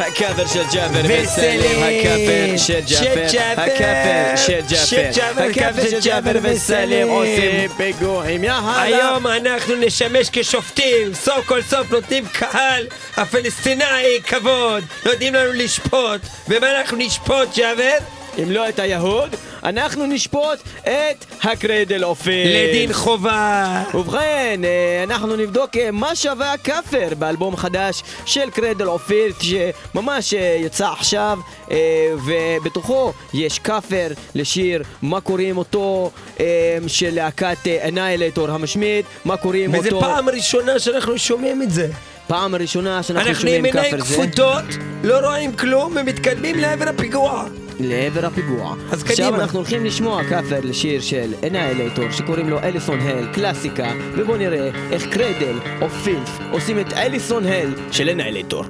הכאפר 0.08 0.48
של 0.48 0.64
ג'אבר 0.74 1.02
וסלים, 1.04 1.84
הכאפר 1.84 2.58
של 2.58 2.80
ג'אפר, 2.90 3.26
הקאבר 3.58 4.36
של 4.36 4.60
ג'אבר, 4.70 5.44
הקאבר 5.44 5.90
של 5.90 6.00
ג'אבר 6.00 6.40
וסלים 6.42 7.08
עושים 7.08 7.70
פיגועים, 7.78 8.44
יאללה. 8.44 8.82
היום 8.82 9.28
אנחנו 9.28 9.76
נשמש 9.76 10.30
כשופטים, 10.32 11.14
סוף 11.14 11.46
כל 11.46 11.62
סוף 11.62 11.92
נותנים 11.92 12.26
קהל 12.28 12.86
הפלסטיני 13.18 14.20
כבוד, 14.28 14.84
נותנים 15.06 15.34
לנו 15.34 15.52
לשפוט, 15.54 16.22
ומה 16.48 16.80
אנחנו 16.80 16.98
נשפוט 16.98 17.58
ג'אבר? 17.58 18.21
אם 18.38 18.52
לא 18.52 18.70
את 18.70 18.80
היהוד, 18.80 19.36
אנחנו 19.64 20.06
נשפוט 20.06 20.60
את 20.82 21.26
ה 21.44 21.52
Cradle 21.52 22.04
of 22.04 22.15
Filth. 22.15 22.48
לדין 22.48 22.94
חובה. 22.94 23.84
ובכן, 23.94 24.62
אה, 24.64 25.04
אנחנו 25.04 25.36
נבדוק 25.36 25.78
אה, 25.78 25.92
מה 25.92 26.16
שווה 26.16 26.54
הקאבר 26.54 27.08
באלבום 27.20 27.56
חדש 27.56 28.04
של 28.26 28.50
Cradle 28.50 28.88
of 28.88 29.01
Filth 29.01 29.34
שממש 29.42 30.34
אה, 30.34 30.58
יצא 30.60 30.88
עכשיו 30.88 31.40
ובתוכו 32.26 33.14
יש 33.34 33.60
כאפר 33.60 34.08
לשיר 34.36 34.84
מה 35.02 35.22
קוראים 35.22 35.58
אותו 35.58 36.12
של 36.88 37.10
להקת 37.16 37.58
אניילטור 37.88 38.50
המשמיד, 38.50 39.06
מה 39.26 39.38
קוראים 39.38 39.74
וזו 39.74 39.96
אותו... 39.96 40.00
פעם 40.00 40.30
ראשונה 40.30 40.80
שאנחנו 40.80 41.18
שומעים 41.18 41.62
את 41.62 41.72
זה. 41.72 41.88
פעם 42.28 42.56
ראשונה 42.56 43.04
שאנחנו 43.04 43.30
אנחנו 43.30 43.42
שומעים 43.42 43.66
עם 43.66 43.66
עיניים 43.66 43.92
כאפר 43.92 44.04
זה. 44.04 44.14
כפותות, 44.14 44.64
לא 45.04 45.20
רואים 45.20 45.56
כלום 45.56 45.94
ומתקדמים 45.96 46.60
לעבר 46.60 46.90
הפיגוע. 46.90 47.46
לעבר 47.84 48.26
הפיגוע. 48.26 48.76
אז 48.92 49.02
עכשיו 49.02 49.28
קדימה. 49.28 49.44
אנחנו 49.44 49.60
הולכים 49.60 49.86
לשמוע 49.86 50.24
כאפר 50.24 50.60
לשיר 50.64 51.02
של 51.02 51.34
אניילטור 51.48 52.12
שקוראים 52.12 52.50
לו 52.50 52.60
אליסון 52.60 53.00
הל, 53.00 53.34
קלאסיקה, 53.34 53.92
ובואו 54.18 54.38
נראה 54.38 54.70
איך 54.92 55.08
קרדל 55.08 55.56
או 55.82 55.90
פילף 55.90 56.40
עושים 56.52 56.80
את 56.80 56.94
אליסון 56.94 57.46
הל 57.46 57.74
של 57.92 58.10
אניילטור. 58.10 58.64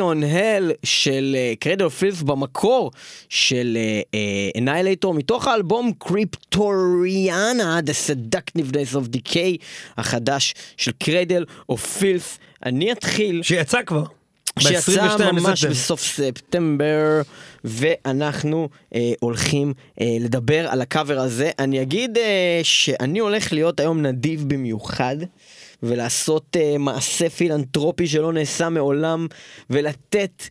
Alison 0.00 0.22
Hell 0.22 0.72
של 0.84 1.36
Cradle 1.60 1.86
of 1.86 1.90
Filth 1.90 2.22
במקור 2.22 2.90
של 3.28 3.78
Annihilator 4.58 5.12
אה, 5.12 5.14
אה, 5.14 5.18
מתוך 5.18 5.46
האלבום 5.46 5.92
Cryptoriana, 5.98 7.80
The 7.86 8.08
Seductiveness 8.08 8.96
of 8.96 9.16
Decay 9.16 9.56
החדש 9.96 10.54
של 10.76 10.92
Cradle 10.98 11.44
of 11.68 11.98
Filth. 11.98 12.38
אני 12.66 12.92
אתחיל. 12.92 13.42
שיצא 13.42 13.82
כבר. 13.86 14.04
שיצא 14.58 15.32
ממש 15.32 15.64
בסוף 15.64 16.00
ספטמבר, 16.02 17.22
ואנחנו 17.64 18.68
אה, 18.94 19.12
הולכים 19.20 19.72
אה, 20.00 20.16
לדבר 20.20 20.68
על 20.68 20.80
הקאבר 20.80 21.18
הזה. 21.18 21.50
אני 21.58 21.82
אגיד 21.82 22.18
אה, 22.18 22.60
שאני 22.62 23.18
הולך 23.18 23.52
להיות 23.52 23.80
היום 23.80 24.02
נדיב 24.02 24.44
במיוחד. 24.48 25.16
ולעשות 25.82 26.56
uh, 26.56 26.78
מעשה 26.78 27.30
פילנטרופי 27.30 28.06
שלא 28.06 28.32
נעשה 28.32 28.68
מעולם, 28.68 29.26
ולתת 29.70 30.42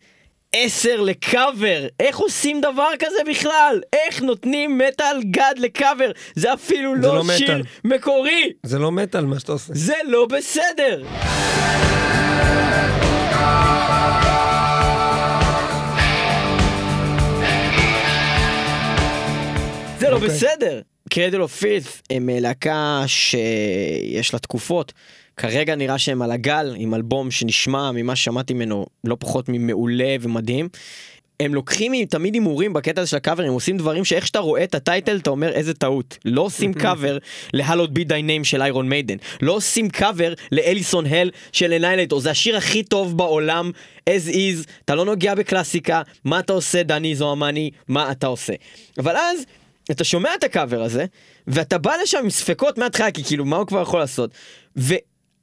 עשר 0.54 1.02
לקאבר. 1.02 1.88
איך 2.00 2.18
עושים 2.18 2.62
דבר 2.62 2.89
כזה 3.00 3.18
בכלל? 3.30 3.82
איך 3.94 4.22
נותנים 4.22 4.78
מטאל 4.78 5.24
גד 5.24 5.54
לקאבר? 5.58 6.12
זה 6.36 6.54
אפילו 6.54 6.96
זה 6.96 7.08
לא, 7.08 7.15
לא 7.15 7.24
שיר 7.38 7.58
מטל. 7.58 7.68
מקורי. 7.84 8.54
זה 8.63 8.80
לא 8.80 8.92
מטאל 8.92 9.26
מה 9.26 9.39
שאתה 9.39 9.52
עושה. 9.52 9.74
זה 9.76 9.94
לא 10.08 10.26
בסדר. 10.26 11.04
זה 20.00 20.10
לא 20.10 20.15
okay. 20.15 20.22
אוקיי. 20.22 20.30
בסדר. 20.30 20.82
Cradle 21.10 21.42
of 21.42 21.56
Filth 21.56 22.02
הם 22.10 22.30
אה, 22.30 22.39
להקה 22.39 23.04
שיש 23.08 24.34
לה 24.34 24.39
תקופות. 24.39 24.94
כרגע 25.39 25.75
נראה 25.75 25.97
שהם 25.97 26.21
על 26.21 26.32
הגל 26.32 26.75
עם 26.78 26.93
אלבום 26.93 27.32
שנשמע 27.32 27.91
ממה 27.91 28.15
ששמעתי 28.15 28.54
ממנו 28.54 28.86
לא 29.04 29.17
פחות 29.19 29.45
ממעולה 29.49 30.15
ומדהים. 30.21 30.69
הם 31.39 31.54
לוקחים 31.54 32.06
תמיד 32.06 32.34
הימורים 32.34 32.73
בקטע 32.73 33.02
הזה 33.02 33.10
של 33.10 33.17
הקאבר, 33.17 33.43
הם 33.43 33.54
עושים 33.54 33.78
דברים 33.78 34.06
שאיך 34.06 34.28
שאתה 34.28 34.39
רואה 34.39 34.63
את 34.63 34.75
ה 34.76 34.83
title 34.83 35.18
אתה 35.17 35.30
אומר 35.30 35.52
איזה 35.52 35.73
טעות. 35.73 36.17
לא 36.25 36.41
עושים 36.41 36.73
קאבר 36.84 37.17
ל 37.54 37.58
Hallowed 37.58 37.94
Be 37.94 38.04
Thy 38.04 38.22
Name 38.22 38.44
של 38.43 38.62
איירון 38.62 38.89
מיידן. 38.89 39.15
לא 39.41 39.54
עושים 39.54 39.89
קאבר 39.89 40.34
ל 40.52 40.59
Alison 40.59 41.06
Hell 41.06 41.32
של 41.52 41.73
Annihilator. 41.74 42.20
זה 42.19 42.32
השיר 42.32 42.58
הכי 42.58 42.84
טוב 42.84 43.17
בעולם, 43.17 43.71
as 44.10 44.30
is, 44.30 44.69
אתה 44.86 44.95
לא 44.95 45.06
נוגע 45.06 45.36
בקלאסיקה, 45.36 46.02
מה 46.25 46.39
אתה 46.39 46.54
עושה 46.54 46.84
דני 46.84 47.15
זוהמני, 47.15 47.71
מה 47.88 48.12
אתה 48.12 48.28
עושה. 48.28 48.54
אבל 48.97 49.15
אז 49.15 49.39
אתה 49.91 50.04
שומע 50.04 50.30
את 50.38 50.43
הקאבר 50.43 50.84
הזה, 50.84 51.06
ואתה 51.47 51.78
בא 51.78 51.93
לשם 52.04 52.19
עם 52.23 52.30
ספקות 52.30 52.78
מההתחלה, 52.78 53.12
כי 53.12 53.23
כאילו 53.23 53.45
מה 53.45 53.58
הוא 53.58 53.67
כבר 53.67 53.82
יכול 53.82 53.99
לעשות. 53.99 54.32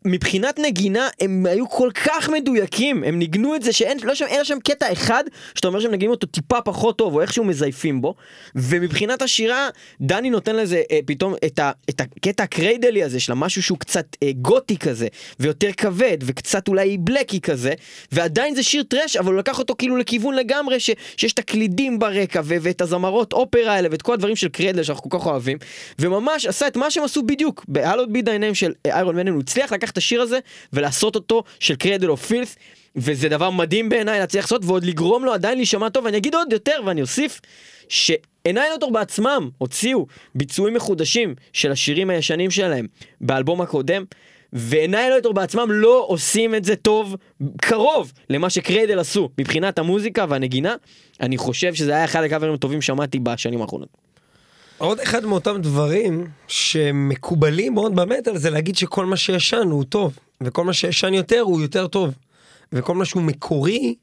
מבחינת 0.07 0.59
נגינה 0.59 1.09
הם 1.21 1.47
היו 1.47 1.69
כל 1.69 1.91
כך 2.05 2.29
מדויקים, 2.29 3.05
הם 3.05 3.19
ניגנו 3.19 3.55
את 3.55 3.63
זה 3.63 3.73
שאין 3.73 3.99
לא 4.03 4.15
שם, 4.15 4.27
שם 4.43 4.59
קטע 4.65 4.93
אחד 4.93 5.25
שאתה 5.55 5.69
אומר 5.69 5.81
שהם 5.81 5.93
נגנים 5.93 6.11
אותו 6.11 6.27
טיפה 6.27 6.61
פחות 6.61 6.99
טוב 6.99 7.15
או 7.15 7.21
איכשהו 7.21 7.45
מזייפים 7.45 8.01
בו. 8.01 8.15
ומבחינת 8.55 9.23
השירה 9.23 9.69
דני 10.01 10.31
נותן 10.31 10.57
לזה 10.57 10.83
אה, 10.91 10.99
פתאום 11.07 11.35
את, 11.47 11.59
ה, 11.59 11.71
את 11.91 12.01
הקטע 12.01 12.43
הקריידלי 12.43 13.03
הזה 13.03 13.21
של 13.21 13.35
משהו 13.35 13.63
שהוא 13.63 13.79
קצת 13.79 14.07
אה, 14.23 14.31
גותי 14.33 14.79
כזה 14.79 15.07
ויותר 15.41 15.73
כבד 15.77 16.19
וקצת 16.23 16.69
אולי 16.69 16.99
בלקי 16.99 17.41
כזה 17.41 17.73
ועדיין 18.13 18.55
זה 18.55 18.63
שיר 18.63 18.83
טראש 18.83 19.17
אבל 19.17 19.33
הוא 19.33 19.39
לקח 19.39 19.59
אותו 19.59 19.75
כאילו 19.79 19.97
לכיוון 19.97 20.35
לגמרי 20.35 20.81
ש, 20.81 20.91
שיש 21.17 21.33
את 21.33 21.39
הקלידים 21.39 21.99
ברקע 21.99 22.41
ו, 22.45 22.57
ואת 22.61 22.81
הזמרות 22.81 23.33
אופרה 23.33 23.73
האלה 23.73 23.89
ואת 23.91 24.03
כל 24.03 24.13
הדברים 24.13 24.37
של 24.37 24.49
Cradle 24.49 24.83
שאנחנו 24.83 25.11
כל 25.11 25.19
כך 25.19 25.27
אוהבים 25.27 25.59
וממש 25.99 26.47
עשה 26.47 26.67
את 26.67 26.77
מה 26.77 26.91
שהם 26.91 27.05
עשו 27.05 27.23
בדיוק 27.23 27.65
ב 27.69 27.73
Hallowed 27.73 28.13
Be 28.13 28.23
Thy 28.23 28.36
Name 28.36 28.55
של 28.55 28.73
איירון 28.87 29.17
מיידן 29.17 29.33
הוא 29.33 29.41
הצליח 29.41 29.73
לקחת 29.73 29.96
את 29.97 29.99
השיר 29.99 30.23
הזה 30.23 30.39
ולעשות 30.73 31.15
אותו 31.15 31.43
של 31.61 31.77
Cradle 31.77 32.11
of 32.11 32.27
Filth 32.27 32.57
וזה 32.97 33.29
דבר 33.29 33.51
מדהים 33.51 33.89
בעיניי 33.89 34.21
להצליח 34.21 34.45
לעשות 34.45 34.65
ועוד 34.65 34.85
לגרום 34.85 35.25
לו 35.25 35.33
עדיין 35.33 35.59
להישמע 35.59 35.89
טוב 35.89 36.05
ואני 36.05 36.17
אגיד 36.17 36.35
עוד 36.35 36.53
יותר 36.53 36.81
ואני 36.87 37.03
אוסיף 37.03 37.41
ש 37.89 38.73
Annihilator 38.73 38.91
בעצמם 38.91 39.51
הוציאו 39.59 40.07
ביצועים 40.35 40.75
מחודשים 40.75 41.35
של 41.53 41.73
השירים 41.73 42.11
הישנים 42.11 42.51
שלהם 42.51 42.87
באלבום 43.21 43.61
הקודם 43.61 44.05
ו 44.53 45.11
Annihilator 45.11 45.33
בעצמם 45.33 45.69
לא 45.71 46.05
עושים 46.09 46.55
את 46.55 46.65
זה 46.65 46.77
טוב 46.77 47.17
קרוב 47.57 48.13
למה 48.31 48.51
שקריידל 48.51 48.99
עשו 48.99 49.29
מבחינת 49.39 49.79
המוזיקה 49.79 50.27
והנגינה 50.29 50.75
אני 51.21 51.37
חושב 51.37 51.75
שזה 51.75 51.95
היה 51.95 52.05
אחד 52.05 52.23
הקאברים 52.23 52.55
הטובים 52.55 52.83
ששמעתי 52.83 53.19
בשנים 53.19 53.63
האחרונות. 53.63 54.06
עוד 54.79 55.01
אחד 55.01 55.25
מאותם 55.25 55.61
דברים 55.61 56.27
שמקובלים 56.49 57.75
מאוד 57.75 57.97
במטאל 57.97 58.39
זה 58.39 58.51
להגיד 58.51 58.77
שכל 58.77 59.07
מה 59.07 59.17
שישן 59.17 59.69
הוא 59.71 59.85
טוב, 59.85 60.19
וכל 60.41 60.65
מה 60.65 60.73
שישן 60.73 61.15
יותר 61.15 61.41
הוא 61.41 61.61
יותר 61.61 61.87
טוב, 61.87 62.15
וכל 62.73 62.95
מה 62.95 63.05
שהוא 63.05 63.23
מקורי 63.23 63.95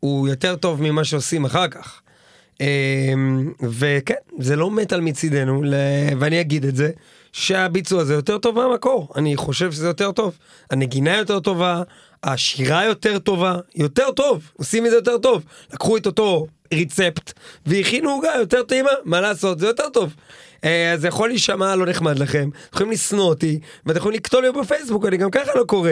הוא 0.00 0.28
יותר 0.28 0.56
טוב 0.56 0.82
ממה 0.82 1.04
שעושים 1.04 1.44
אחר 1.44 1.68
כך. 1.68 2.00
אמ, 2.60 3.52
וכן, 3.62 4.14
זה 4.38 4.56
לא 4.56 4.70
מטאל 4.70 5.00
מצידנו, 5.00 5.62
ואני 6.18 6.40
אגיד 6.40 6.64
את 6.64 6.76
זה, 6.76 6.90
שהביצוע 7.32 8.00
הזה 8.00 8.14
יותר 8.14 8.38
טוב 8.38 8.54
מהמקור, 8.54 9.08
אני 9.16 9.36
חושב 9.36 9.72
שזה 9.72 9.86
יותר 9.86 10.12
טוב. 10.12 10.38
הנגינה 10.70 11.16
יותר 11.16 11.40
טובה, 11.40 11.82
השירה 12.24 12.84
יותר 12.84 13.18
טובה, 13.18 13.56
יותר 13.74 14.10
טוב, 14.10 14.50
עושים 14.56 14.86
את 14.86 14.90
זה 14.90 14.96
יותר 14.96 15.18
טוב. 15.18 15.44
לקחו 15.72 15.96
את 15.96 16.06
אותו 16.06 16.46
ריצפט 16.74 17.32
והכינו 17.66 18.10
עוגה 18.10 18.30
יותר 18.38 18.62
טעימה, 18.62 18.90
מה 19.04 19.20
לעשות, 19.20 19.58
זה 19.58 19.66
יותר 19.66 19.88
טוב. 19.88 20.14
אה, 20.64 20.94
זה 20.96 21.08
יכול 21.08 21.28
להישמע 21.28 21.76
לא 21.76 21.86
נחמד 21.86 22.18
לכם, 22.18 22.48
אתם 22.52 22.74
יכולים 22.74 22.92
לשנוא 22.92 23.24
אותי, 23.24 23.58
ואתם 23.86 23.98
יכולים 23.98 24.16
לקטול 24.18 24.44
לי 24.44 24.52
בפייסבוק, 24.52 25.06
אני 25.06 25.16
גם 25.16 25.30
ככה 25.30 25.50
לא 25.54 25.64
קורא. 25.64 25.90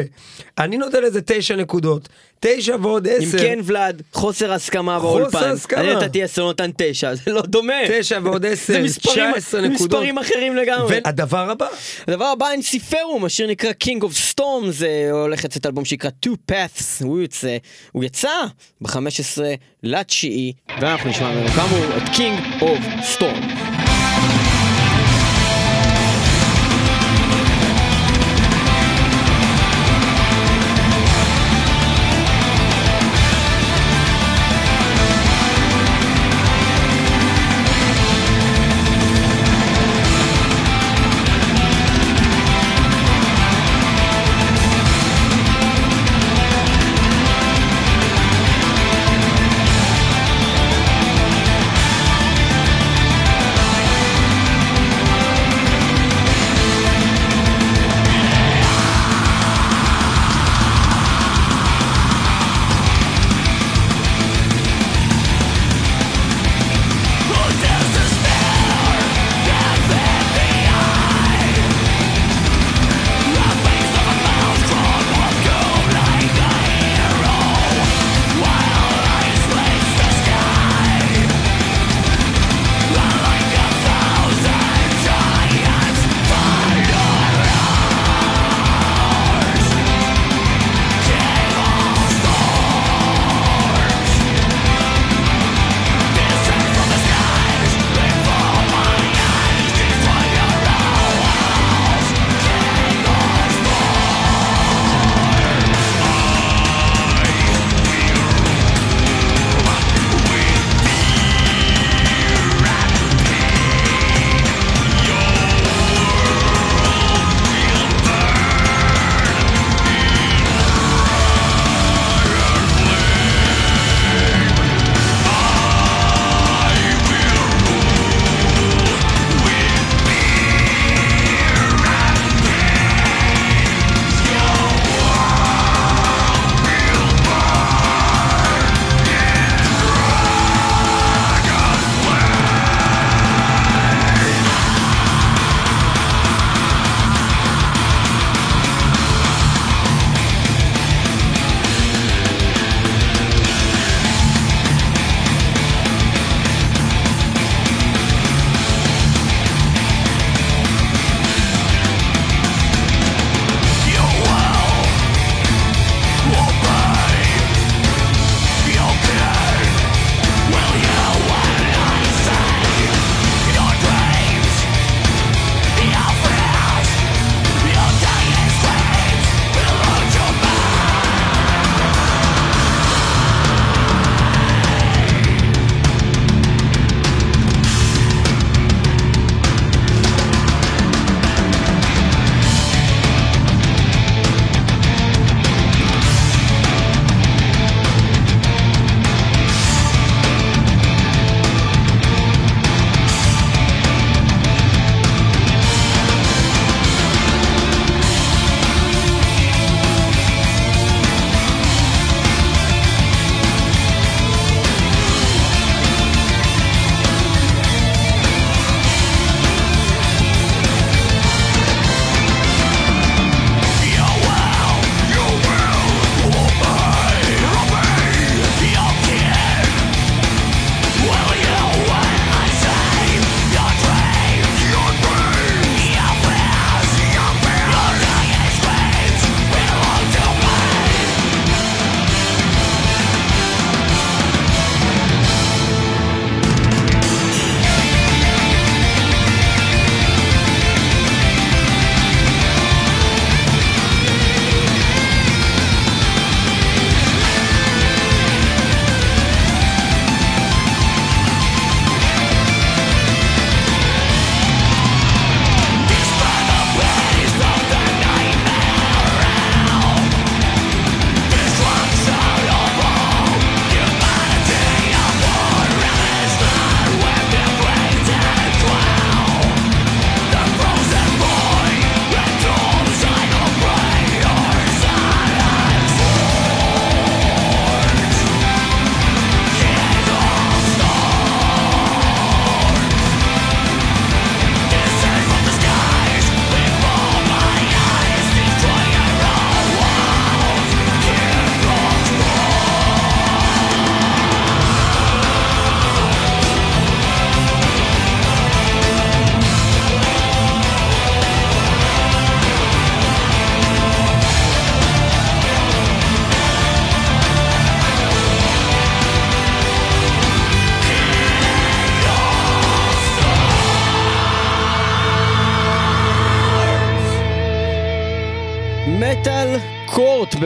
אני 0.59 0.76
נותן 0.78 1.02
לזה 1.02 1.20
תשע 1.26 1.57
נקודות, 1.57 2.09
תשע 2.40 2.76
ועוד 2.83 3.09
עשר. 3.09 3.38
אם 3.38 3.42
כן 3.42 3.59
ולאד, 3.64 4.02
חוסר 4.12 4.52
הסכמה 4.52 5.00
באולפן. 5.00 5.31
חוסר 5.31 5.50
הסכמה. 5.52 5.81
אני 5.81 5.94
נתתי 5.94 6.22
עשר 6.22 6.44
נותן 6.44 6.70
תשע, 6.76 7.14
זה 7.14 7.33
לא 7.33 7.42
דומה. 7.42 7.74
תשע 7.88 8.18
ועוד 8.22 8.46
עשר, 8.46 8.83
תשע 8.87 9.31
עשר 9.37 9.61
נקודות. 9.61 9.78
זה 9.78 9.85
מספרים 9.85 10.18
אחרים 10.18 10.57
לגמרי. 10.57 11.00
והדבר 11.04 11.50
הבא. 11.50 11.66
הדבר 12.09 12.24
הבא, 12.24 12.50
אין 12.50 12.62
סיפרום, 12.62 13.24
השיר 13.24 13.46
נקרא 13.46 13.70
King 13.85 14.02
of 14.02 14.35
Storm, 14.35 14.70
זה 14.70 15.09
הולך 15.11 15.44
לצאת 15.44 15.66
אלבום 15.66 15.85
שנקרא 15.85 16.11
Two 16.26 16.52
Paths, 16.52 17.04
הוא 17.04 17.22
יצא, 17.22 17.57
הוא 17.92 18.04
יצא 18.04 18.31
ב-15 18.81 18.98
לתשיעי, 19.83 20.52
ואנחנו 20.81 21.11
נשמע 21.11 21.31
ממנו 21.31 21.48
כאמור 21.48 21.85
את 21.96 22.02
King 22.02 22.62
of 22.62 23.16
Storm. 23.16 23.78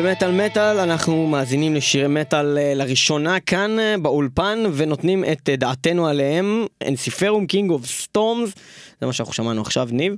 במטאל 0.02 0.46
מטאל 0.46 0.78
אנחנו 0.78 1.26
מאזינים 1.26 1.74
לשירי 1.74 2.08
מטאל 2.08 2.58
אה, 2.58 2.74
לראשונה 2.74 3.40
כאן 3.40 3.78
אה, 3.78 3.94
באולפן 4.02 4.58
ונותנים 4.74 5.24
את 5.24 5.48
אה, 5.48 5.56
דעתנו 5.56 6.06
עליהם 6.06 6.66
Ensiferum 6.88 7.46
King 7.46 7.70
of 7.70 7.86
Storms 7.86 8.50
זה 9.00 9.06
מה 9.06 9.12
שאנחנו 9.12 9.32
שמענו 9.34 9.60
עכשיו 9.60 9.88
ניב. 9.92 10.16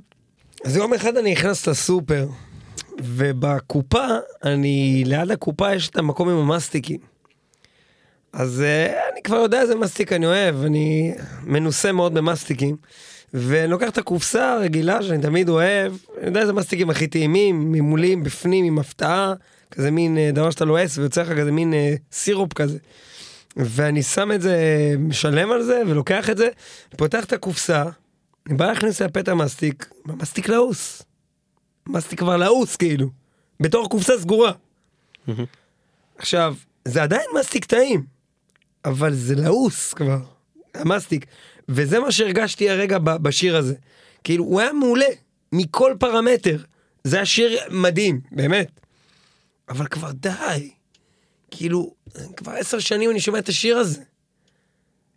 אז 0.65 0.77
יום 0.77 0.93
אחד 0.93 1.17
אני 1.17 1.31
נכנס 1.31 1.67
לסופר 1.67 2.27
ובקופה 2.99 4.05
אני 4.43 5.03
ליד 5.05 5.31
הקופה 5.31 5.73
יש 5.73 5.89
את 5.89 5.97
המקום 5.97 6.29
עם 6.29 6.37
המסטיקים. 6.37 6.99
אז 8.33 8.63
אני 9.13 9.21
כבר 9.23 9.37
יודע 9.37 9.61
איזה 9.61 9.75
מסטיק 9.75 10.13
אני 10.13 10.25
אוהב 10.25 10.63
אני 10.63 11.13
מנוסה 11.43 11.91
מאוד 11.91 12.13
במסטיקים. 12.13 12.75
ואני 13.33 13.71
לוקח 13.71 13.89
את 13.89 13.97
הקופסה 13.97 14.53
הרגילה 14.53 15.01
שאני 15.01 15.21
תמיד 15.21 15.49
אוהב, 15.49 15.93
אני 16.17 16.25
יודע 16.25 16.41
איזה 16.41 16.53
מסטיקים 16.53 16.89
הכי 16.89 17.07
טעימים, 17.07 17.71
ממולים, 17.71 18.23
בפנים, 18.23 18.65
עם 18.65 18.79
הפתעה, 18.79 19.33
כזה 19.71 19.91
מין 19.91 20.17
אה, 20.17 20.29
דבר 20.33 20.51
שאתה 20.51 20.65
לועס 20.65 20.97
ויוצא 20.97 21.21
לך 21.21 21.37
כזה 21.37 21.51
מין 21.51 21.73
אה, 21.73 21.95
סירופ 22.11 22.53
כזה. 22.53 22.77
ואני 23.57 24.03
שם 24.03 24.31
את 24.31 24.41
זה, 24.41 24.57
משלם 24.99 25.51
על 25.51 25.63
זה 25.63 25.81
ולוקח 25.87 26.29
את 26.29 26.37
זה, 26.37 26.47
פותח 26.97 27.23
את 27.23 27.33
הקופסה, 27.33 27.83
אני 28.47 28.57
בא 28.57 28.65
להכניס 28.65 29.01
לפתע 29.01 29.33
מסטיק, 29.33 29.89
המסטיק 30.05 30.49
לעוס. 30.49 31.01
מסטיק 31.87 32.19
כבר 32.19 32.37
לעוס 32.37 32.75
כאילו, 32.75 33.09
בתור 33.59 33.89
קופסה 33.89 34.13
סגורה. 34.19 34.51
עכשיו, 36.17 36.55
זה 36.85 37.03
עדיין 37.03 37.25
מסטיק 37.39 37.65
טעים, 37.65 38.03
אבל 38.85 39.13
זה 39.13 39.35
לעוס 39.35 39.93
כבר, 39.93 40.19
המסטיק. 40.73 41.25
וזה 41.69 41.99
מה 41.99 42.11
שהרגשתי 42.11 42.69
הרגע 42.69 42.97
בשיר 42.97 43.57
הזה. 43.57 43.75
כאילו, 44.23 44.43
הוא 44.43 44.61
היה 44.61 44.73
מעולה, 44.73 45.05
מכל 45.51 45.93
פרמטר. 45.99 46.57
זה 47.03 47.15
היה 47.15 47.25
שיר 47.25 47.59
מדהים, 47.71 48.21
באמת. 48.31 48.79
אבל 49.69 49.87
כבר 49.87 50.11
די. 50.11 50.71
כאילו, 51.51 51.95
כבר 52.37 52.51
עשר 52.51 52.79
שנים 52.79 53.11
אני 53.11 53.19
שומע 53.19 53.39
את 53.39 53.49
השיר 53.49 53.77
הזה. 53.77 54.01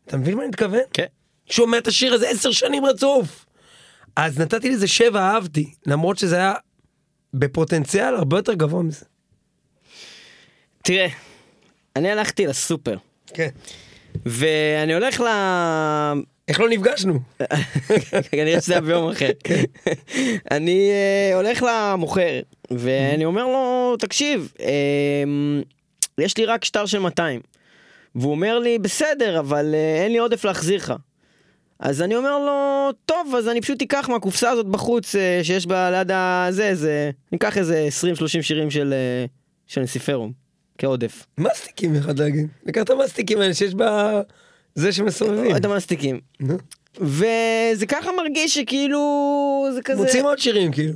אתה 0.07 0.17
מבין 0.17 0.35
מה 0.35 0.41
אני 0.41 0.49
מתכוון? 0.49 0.81
כן. 0.93 1.07
שומע 1.47 1.79
את 1.79 1.87
השיר 1.87 2.15
הזה 2.15 2.29
עשר 2.29 2.53
שנים 2.53 2.85
רצוף. 2.85 3.47
אז 4.17 4.41
נתתי 4.41 4.71
לזה 4.71 4.89
שבע, 4.89 5.21
אהבתי, 5.21 5.75
למרות 5.87 6.19
שזה 6.19 6.37
היה 6.37 6.55
בפוטנציאל 7.35 8.15
הרבה 8.15 8.39
יותר 8.39 8.55
גבוה 8.55 8.83
מזה. 8.83 9.05
תראה, 10.83 11.09
אני 11.97 12.11
הלכתי 12.11 12.47
לסופר. 12.47 12.97
כן. 13.27 13.49
ואני 14.27 14.95
הולך 14.95 15.21
ל... 15.21 15.27
איך 16.49 16.61
לא 16.61 16.69
נפגשנו? 16.69 17.21
כנראה 18.31 18.61
שזה 18.61 18.73
היה 18.73 18.81
ביום 18.81 19.11
אחר. 19.11 19.31
אני 20.51 20.91
אה, 20.91 21.37
הולך 21.37 21.65
למוכר, 21.69 22.41
ואני 22.71 23.25
אומר 23.25 23.47
לו, 23.47 23.95
תקשיב, 23.99 24.53
אמ, 24.61 25.63
יש 26.19 26.37
לי 26.37 26.45
רק 26.45 26.65
שטר 26.65 26.87
של 26.87 26.99
200. 26.99 27.41
והוא 28.15 28.31
אומר 28.31 28.59
לי, 28.59 28.79
בסדר, 28.79 29.39
אבל 29.39 29.75
אה, 29.75 30.03
אין 30.03 30.13
לי 30.13 30.19
עודף 30.19 30.45
להחזיר 30.45 30.77
לך. 30.77 30.95
אז 31.81 32.03
אני 32.03 32.17
אומר 32.17 32.39
לו, 32.39 32.91
טוב, 33.07 33.35
אז 33.39 33.49
אני 33.49 33.61
פשוט 33.61 33.83
אקח 33.83 34.09
מהקופסה 34.09 34.51
הזאת 34.51 34.67
בחוץ, 34.67 35.15
אה, 35.15 35.41
שיש 35.43 35.67
בה 35.67 35.91
ליד 35.91 36.11
הזה, 36.15 36.75
זה... 36.75 37.11
אני 37.33 37.39
אקח 37.39 37.59
איזה 37.59 37.89
20-30 38.39 38.43
שירים 38.43 38.71
של, 38.71 38.95
של 39.67 39.81
נסיפרום, 39.81 40.33
כעודף. 40.79 41.27
מסטיקים, 41.39 41.97
אחד 41.97 42.19
להגיד. 42.19 42.49
לקח 42.67 42.83
את 42.83 42.91
המסטיקים 42.91 43.41
האלה 43.41 43.55
שיש 43.55 43.75
בה... 43.75 44.21
זה 44.79 44.93
שמסובבים. 44.93 45.57
את 45.57 45.65
המסטיקים. 45.65 46.21
וזה 47.01 47.87
ככה 47.89 48.11
מרגיש 48.13 48.55
שכאילו 48.55 49.67
זה 49.75 49.83
כזה... 49.83 50.03
מוצאים 50.03 50.25
עוד 50.25 50.39
שירים 50.39 50.73
כאילו. 50.73 50.93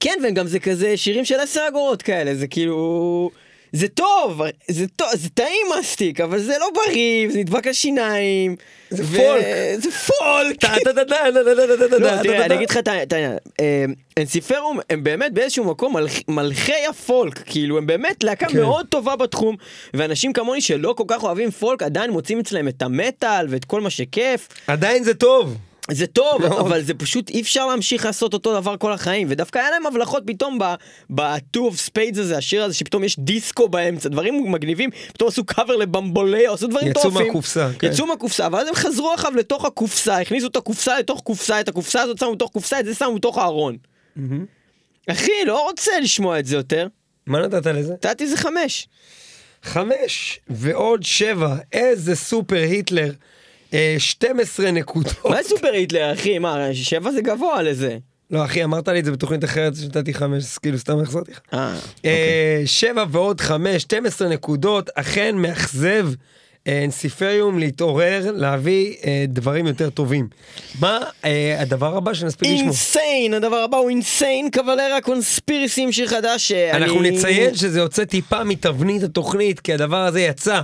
כן 0.00 0.18
וגם 0.24 0.46
זה 0.46 0.58
כזה 0.60 0.96
שירים 0.96 1.24
של 1.24 1.40
עשר 1.40 1.60
אגורות 1.68 2.02
כאלה 2.02 2.34
זה 2.34 2.46
כאילו 2.46 3.30
זה 3.72 3.88
טוב 3.88 4.42
זה 4.68 4.86
טוב 4.96 5.08
זה 5.14 5.28
טעים 5.28 5.66
מסטיק 5.78 6.20
אבל 6.20 6.38
זה 6.38 6.56
לא 6.60 6.66
בריא 6.74 7.30
זה 7.30 7.38
נדבק 7.38 7.66
על 7.66 7.72
שיניים. 7.72 8.56
זה 8.90 9.04
פולק. 9.04 9.44
זה 9.78 9.90
פולק. 9.90 10.64
אני 12.44 12.54
אגיד 12.54 12.70
לך 12.70 12.76
את 12.76 13.12
העניין. 13.12 13.36
אנסיפרום 14.18 14.80
הם 14.90 15.04
באמת 15.04 15.32
באיזשהו 15.32 15.64
מקום 15.64 15.96
מלכי 16.28 16.86
הפולק 16.90 17.42
כאילו 17.46 17.78
הם 17.78 17.86
באמת 17.86 18.24
להקה 18.24 18.46
מאוד 18.54 18.86
טובה 18.86 19.16
בתחום 19.16 19.56
ואנשים 19.94 20.32
כמוני 20.32 20.60
שלא 20.60 20.94
כל 20.96 21.04
כך 21.06 21.22
אוהבים 21.22 21.50
פולק 21.50 21.82
עדיין 21.82 22.10
מוצאים 22.10 22.38
אצלם 22.40 22.68
את 22.68 22.82
המטאל 22.82 23.46
ואת 23.48 23.64
כל 23.64 23.80
מה 23.80 23.90
שכיף. 23.90 24.48
עדיין 24.66 25.04
זה 25.04 25.14
טוב. 25.14 25.56
זה 25.90 26.06
טוב, 26.06 26.44
אבל 26.44 26.82
זה 26.82 26.94
פשוט 26.94 27.30
אי 27.30 27.40
אפשר 27.40 27.66
להמשיך 27.66 28.04
לעשות 28.04 28.34
אותו 28.34 28.60
דבר 28.60 28.76
כל 28.76 28.92
החיים, 28.92 29.26
ודווקא 29.30 29.58
היה 29.58 29.70
להם 29.70 29.86
הבלחות 29.86 30.22
פתאום 30.26 30.58
ב-2 31.14 31.56
of 31.56 31.88
spades 31.88 32.20
הזה, 32.20 32.36
השיר 32.36 32.64
הזה, 32.64 32.74
שפתאום 32.74 33.04
יש 33.04 33.18
דיסקו 33.18 33.68
באמצע, 33.68 34.08
דברים 34.08 34.52
מגניבים, 34.52 34.90
פתאום 35.12 35.28
עשו 35.28 35.44
קאבר 35.44 35.76
לבמבוליה, 35.76 36.52
עשו 36.52 36.66
דברים 36.66 36.92
טורפים. 36.92 37.10
יצאו 37.10 37.24
מהקופסה, 37.24 37.70
כן. 37.78 37.86
יצאו 37.86 38.06
מהקופסה, 38.06 38.48
ואז 38.52 38.68
הם 38.68 38.74
חזרו 38.74 39.12
עכשיו 39.12 39.32
לתוך 39.36 39.64
הקופסה, 39.64 40.20
הכניסו 40.20 40.46
את 40.46 40.56
הקופסה 40.56 40.98
לתוך 40.98 41.20
קופסה, 41.20 41.60
את 41.60 41.68
הקופסה 41.68 42.02
הזאת 42.02 42.18
שמו 42.18 42.34
בתוך 42.34 42.50
קופסה, 42.50 42.80
את 42.80 42.84
זה 42.84 42.94
שמו 42.94 43.14
בתוך 43.14 43.38
הארון. 43.38 43.76
אחי, 45.10 45.32
לא 45.46 45.62
רוצה 45.62 45.92
לשמוע 46.00 46.38
את 46.38 46.46
זה 46.46 46.56
יותר. 46.56 46.86
מה 47.26 47.40
נתת 47.40 47.66
לזה? 47.66 47.92
נתתי 47.92 48.26
זה 48.26 48.36
חמש. 48.36 48.88
חמש 49.62 50.40
ועוד 50.48 51.02
שבע, 51.02 51.56
איזה 51.72 52.16
סופר 52.16 52.56
היטלר. 52.56 53.12
12 53.98 54.66
אה, 54.66 54.70
נקודות. 54.70 55.24
מה 55.24 55.42
סופר 55.42 55.72
היטלר 55.72 56.12
אחי? 56.12 56.38
מה, 56.38 56.68
7 56.72 57.10
זה 57.10 57.22
גבוה 57.22 57.62
לזה. 57.62 57.98
לא 58.30 58.44
אחי 58.44 58.64
אמרת 58.64 58.88
לי 58.88 59.00
את 59.00 59.04
זה 59.04 59.12
בתוכנית 59.12 59.44
אחרת 59.44 59.76
שנתתי 59.76 60.14
5 60.14 60.44
אז 60.44 60.58
כאילו 60.58 60.78
סתם 60.78 61.00
החזרתי 61.00 61.32
לך. 61.32 61.40
אה, 61.54 61.76
אוקיי. 61.96 62.66
7 62.66 63.04
ועוד 63.10 63.40
5 63.40 63.82
12 63.82 64.28
נקודות 64.28 64.90
אכן 64.94 65.36
מאכזב 65.36 66.08
אנסיפריום 66.68 67.58
להתעורר 67.58 68.32
להביא 68.34 68.94
אה, 69.04 69.24
דברים 69.28 69.66
יותר 69.66 69.90
טובים. 69.90 70.28
מה 70.80 71.00
אה, 71.24 71.56
הדבר 71.60 71.96
הבא 71.96 72.14
שנספיק 72.14 72.48
לשמוע? 72.48 72.62
אינסיין 72.62 73.34
הדבר 73.34 73.56
הבא 73.56 73.76
הוא 73.76 73.90
אינסיין 73.90 74.50
קבלרה 74.50 75.00
קונספירסים 75.02 75.92
שיר 75.92 76.06
חדש. 76.06 76.52
אנחנו 76.52 77.02
נציין 77.02 77.54
שזה 77.54 77.78
יוצא 77.78 78.04
טיפה 78.04 78.44
מתבנית 78.44 79.02
התוכנית 79.02 79.60
כי 79.60 79.72
הדבר 79.72 79.96
הזה 80.06 80.20
יצא. 80.20 80.60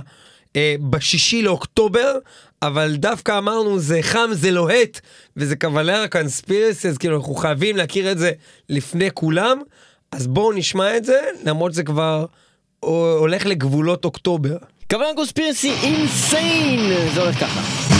בשישי 0.89 1.41
לאוקטובר 1.41 2.17
אבל 2.61 2.95
דווקא 2.95 3.37
אמרנו 3.37 3.79
זה 3.79 3.99
חם 4.01 4.29
זה 4.31 4.51
לוהט 4.51 4.99
וזה 5.37 5.55
קבלר 5.55 6.07
קונספירסי 6.07 6.87
אז 6.87 6.97
כאילו 6.97 7.17
אנחנו 7.17 7.35
חייבים 7.35 7.77
להכיר 7.77 8.11
את 8.11 8.17
זה 8.17 8.31
לפני 8.69 9.09
כולם 9.13 9.61
אז 10.11 10.27
בואו 10.27 10.53
נשמע 10.53 10.97
את 10.97 11.05
זה 11.05 11.19
למרות 11.43 11.71
שזה 11.73 11.83
כבר 11.83 12.25
הולך 12.79 13.45
לגבולות 13.45 14.05
אוקטובר. 14.05 14.57
קבלר 14.87 15.13
קונספירסי 15.15 15.71
אינסיין 15.83 16.79
זה 17.13 17.21
הולך 17.21 17.39
ככה. 17.39 17.96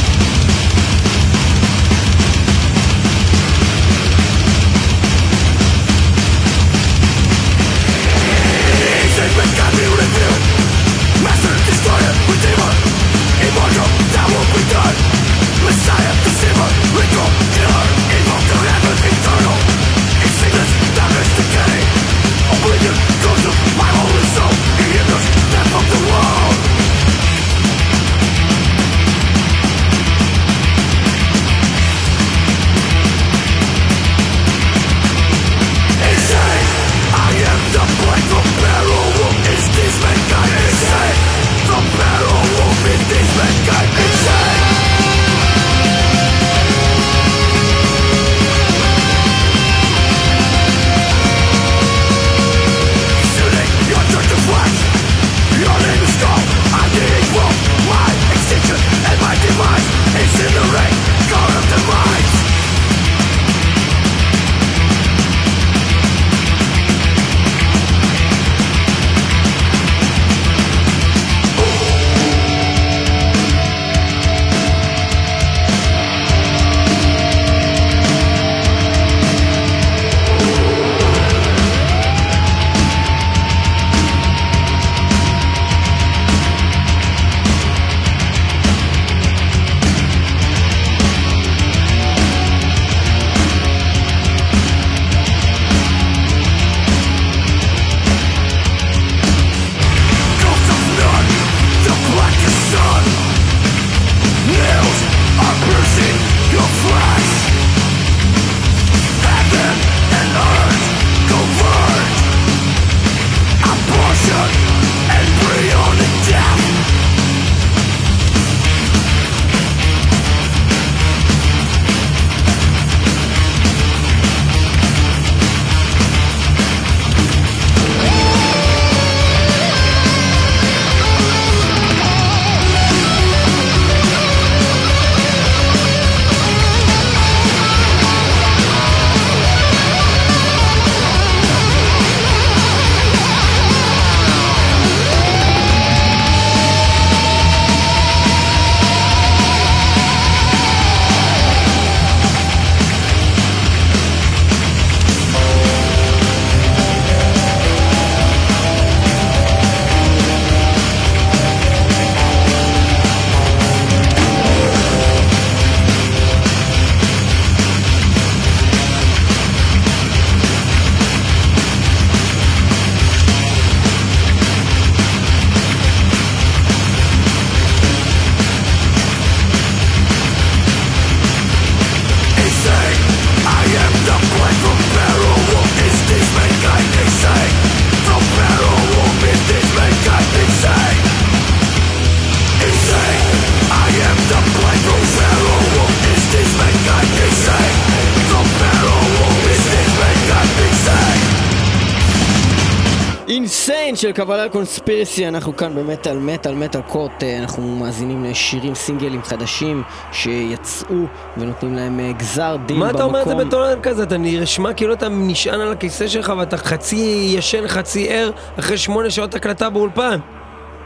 אינסיין 203.48 203.96
של 203.96 204.12
קבלה 204.12 204.50
קונספירסי, 204.50 205.28
אנחנו 205.28 205.56
כאן 205.58 205.76
במטאל 205.76 206.18
מטאל 206.18 206.56
מטאל 206.56 206.82
קורט, 206.82 207.24
אה, 207.24 207.40
אנחנו 207.40 207.76
מאזינים 207.76 208.24
לשירים 208.24 208.76
סינגלים 208.76 209.24
חדשים 209.24 209.84
שיצאו 210.12 210.96
ונותנים 211.38 211.76
להם 211.76 212.00
אה, 212.00 212.12
גזר 212.12 212.58
דין 212.66 212.78
מה 212.78 212.86
במקום. 212.86 212.96
אתה 212.96 213.04
אומר 213.04 213.22
את 213.22 213.28
זה 213.28 213.36
בטון 213.36 213.82
כזה? 213.84 214.04
אתה 214.04 214.18
נשמע 214.18 214.74
כאילו 214.74 214.94
אתה 214.94 215.10
נשען 215.10 215.60
על 215.60 215.72
הכיסא 215.72 216.08
שלך 216.08 216.34
ואתה 216.38 216.58
חצי 216.58 217.34
ישן 217.38 217.68
חצי 217.68 218.10
ער 218.10 218.32
אחרי 218.60 218.78
שמונה 218.78 219.10
שעות 219.10 219.36
הקלטה 219.36 219.70
באולפן. 219.70 220.20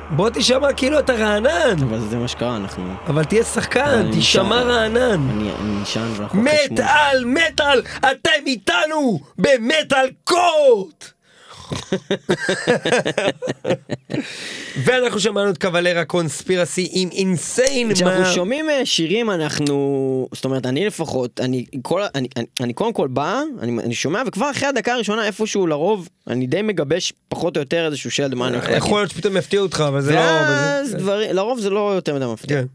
בוא 0.09 0.30
תשמע 0.30 0.74
כאילו 0.74 0.99
אתה 0.99 1.14
רענן, 1.14 1.84
אבל 1.84 1.99
זה 1.99 2.18
מה 2.18 2.28
שקרה, 2.28 2.55
אנחנו... 2.55 2.93
אבל 3.07 3.24
תהיה 3.24 3.43
שחקן, 3.43 4.12
תשמע. 4.12 4.62
רענן. 4.62 5.30
אני 5.30 5.82
נשען 5.82 6.07
ואנחנו... 6.16 6.41
מטאל, 6.41 7.26
מטאל, 7.26 7.82
אתם 7.97 8.45
איתנו 8.45 9.20
במטאל 9.38 10.09
קורט! 10.24 11.20
ואנחנו 14.84 15.19
שמענו 15.19 15.49
את 15.49 15.57
קבלרה 15.57 16.05
קונספירסי 16.05 16.89
עם 16.91 17.09
אינסיין. 17.11 17.93
כשאנחנו 17.93 18.26
שומעים 18.26 18.69
אה, 18.69 18.86
שירים 18.86 19.32
אנחנו, 19.32 20.28
זאת 20.34 20.45
אומרת 20.45 20.65
אני 20.65 20.86
לפחות, 20.86 21.39
אני 21.39 21.65
כל, 21.82 22.01
אני, 22.15 22.28
אני, 22.38 22.45
אני 22.61 22.74
קודם 22.74 22.93
כל 22.93 23.07
בא, 23.07 23.41
אני, 23.61 23.84
אני 23.84 23.93
שומע 23.93 24.22
וכבר 24.28 24.51
אחרי 24.51 24.67
הדקה 24.67 24.93
הראשונה 24.93 25.26
איפשהו 25.26 25.67
לרוב 25.67 26.09
אני 26.28 26.47
די 26.47 26.61
מגבש 26.61 27.13
פחות 27.30 27.57
או 27.57 27.61
יותר 27.61 27.86
איזשהו 27.86 28.11
שלד 28.11 28.36
מה 28.36 28.47
אני. 28.47 28.57
יכול 28.78 28.99
להיות 28.99 29.11
שפתאום 29.11 29.38
יפתיעו 29.38 29.63
אותך, 29.63 29.84
אבל 29.88 30.01
זה 30.01 30.13
לא... 30.13 30.19
ואז 30.19 30.95
דברים, 30.95 31.36
לרוב 31.36 31.59
זה 31.59 31.69
לא 31.69 31.91
יותר 31.95 32.15
מדי 32.15 32.26
מפתיע. 32.26 32.61
כן. 32.61 32.65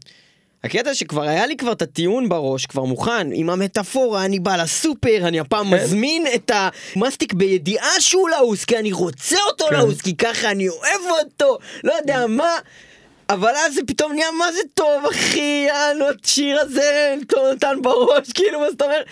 הקטע 0.67 0.93
שכבר 0.93 1.21
היה 1.21 1.45
לי 1.45 1.57
כבר 1.57 1.71
את 1.71 1.81
הטיעון 1.81 2.29
בראש, 2.29 2.65
כבר 2.65 2.83
מוכן, 2.83 3.27
עם 3.33 3.49
המטאפורה, 3.49 4.25
אני 4.25 4.39
בא 4.39 4.55
לסופר, 4.55 5.27
אני 5.27 5.39
הפעם 5.39 5.69
כן. 5.69 5.75
מזמין 5.75 6.25
את 6.35 6.51
המסטיק 6.95 7.33
בידיעה 7.33 7.91
שהוא 7.99 8.29
לעוס, 8.29 8.65
כי 8.65 8.77
אני 8.77 8.91
רוצה 8.91 9.35
אותו 9.47 9.65
כן. 9.69 9.75
לעוס, 9.75 10.01
כי 10.01 10.15
ככה 10.15 10.51
אני 10.51 10.69
אוהב 10.69 11.01
אותו, 11.23 11.57
לא 11.83 11.93
יודע 11.93 12.27
מה. 12.27 12.55
אבל 13.29 13.51
אז 13.55 13.73
זה 13.73 13.81
פתאום 13.87 14.13
נהיה 14.13 14.31
מה 14.31 14.51
זה 14.51 14.59
טוב 14.73 15.05
אחי, 15.11 15.65
יאללה, 15.67 16.05
השיר 16.23 16.59
הזה 16.59 17.15
נתן 17.53 17.81
בראש, 17.81 18.31
כאילו 18.33 18.59
מה 18.59 18.71
זאת 18.71 18.81
אומרת? 18.81 19.05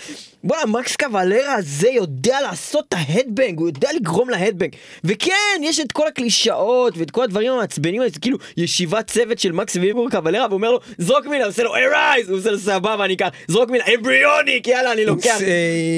בואנה, 0.46 0.66
מקס 0.66 0.96
קוואלרה 0.96 1.54
הזה 1.54 1.90
יודע 1.90 2.42
לעשות 2.42 2.86
את 2.90 2.94
ה 2.98 3.04
headbang, 3.04 3.60
הוא 3.60 3.68
יודע 3.68 3.90
לגרום 3.96 4.30
ל 4.30 4.34
headbang. 4.34 4.76
וכן, 5.04 5.32
יש 5.62 5.80
את 5.80 5.92
כל 5.92 6.08
הקלישאות 6.08 6.98
ואת 6.98 7.12
כל 7.12 7.24
הדברים 7.24 7.52
המעצבנים 7.52 8.02
האלה, 8.02 8.12
זה 8.14 8.20
כאילו 8.20 8.38
ישיבת 8.58 9.08
צוות 9.08 9.40
של 9.40 9.52
מקס 9.52 9.76
ואיגור 9.76 10.10
קוואלרה, 10.10 10.46
והוא 10.46 10.58
אומר 10.58 10.72
לו, 10.72 10.80
זרוק 10.98 11.26
מילה, 11.26 11.46
עושה 11.46 11.64
לו, 11.64 11.76
Arise, 11.76 12.30
הוא 12.30 12.38
עושה 12.38 12.52
לו 12.52 12.60
סבבה, 12.60 13.06
אני 13.06 13.14
אקח, 13.14 13.28
זרוק 13.48 13.70
מילה, 13.70 13.84
Embryonic, 13.96 14.68
יאללה, 14.68 14.92
אני 14.92 15.06
לוקח. 15.06 15.38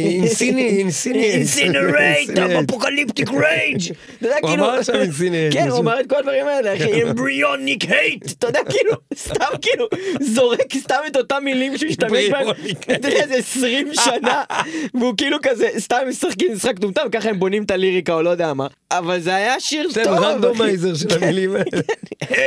Incine, 0.05 0.67
incine. 0.67 1.23
Incinerate, 1.23 2.29
apocalyptic 2.37 3.29
rage. 3.29 3.81
הוא 4.21 4.29
כאילו, 4.31 4.65
אמר 4.65 4.79
עכשיו 4.79 4.95
incine, 4.95 5.49
כן, 5.51 5.67
הוא. 5.69 5.79
אמר 5.79 5.99
את 5.99 6.09
כל 6.09 6.15
הדברים 6.15 6.47
האלה, 6.47 6.75
אחי, 6.75 7.01
embryonic 7.03 7.83
Hate, 7.91 8.31
אתה 8.31 8.47
יודע, 8.47 8.59
כאילו, 8.69 8.93
סתם 9.15 9.45
כאילו, 9.61 9.87
זורק 10.21 10.77
סתם 10.77 10.99
את 11.07 11.17
אותם 11.17 11.43
מילים 11.43 11.77
שהוא 11.77 11.89
השתמש 11.89 12.29
בהם, 12.29 12.47
אתה 12.81 13.07
יודע, 13.07 13.09
איזה 13.09 13.35
20 13.35 13.87
שנה, 13.93 14.36
והוא 14.93 15.13
כאילו 15.17 15.37
כזה, 15.43 15.67
סתם 15.77 15.97
משחקים 16.09 16.53
משחק 16.53 16.79
טומטם, 16.79 17.01
ככה 17.11 17.29
הם 17.29 17.39
בונים 17.39 17.63
את 17.63 17.71
הליריקה 17.71 18.13
או 18.13 18.21
לא 18.21 18.29
יודע 18.29 18.53
מה, 18.53 18.67
אבל 18.91 19.19
זה 19.19 19.35
היה 19.35 19.59
שיר 19.59 19.89
זה 19.89 20.03
טוב, 20.03 20.13
אחי. 20.13 20.25
Randomizer 20.25 20.95
של 20.95 21.23
המילים 21.23 21.51
האלה. 21.55 21.81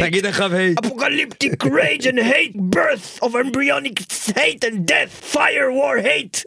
תגיד 0.00 0.26
אחריו 0.26 0.54
היי. 0.54 0.74
Apocalyptic 0.84 1.64
rage 1.64 2.04
and 2.04 2.18
hate, 2.18 2.56
birth 2.56 3.24
of 3.24 3.28
embryonic 3.34 4.00
hate 4.36 4.64
and 4.64 4.86
death, 4.86 5.34
fire 5.34 5.70
war 5.70 6.04
hate. 6.04 6.44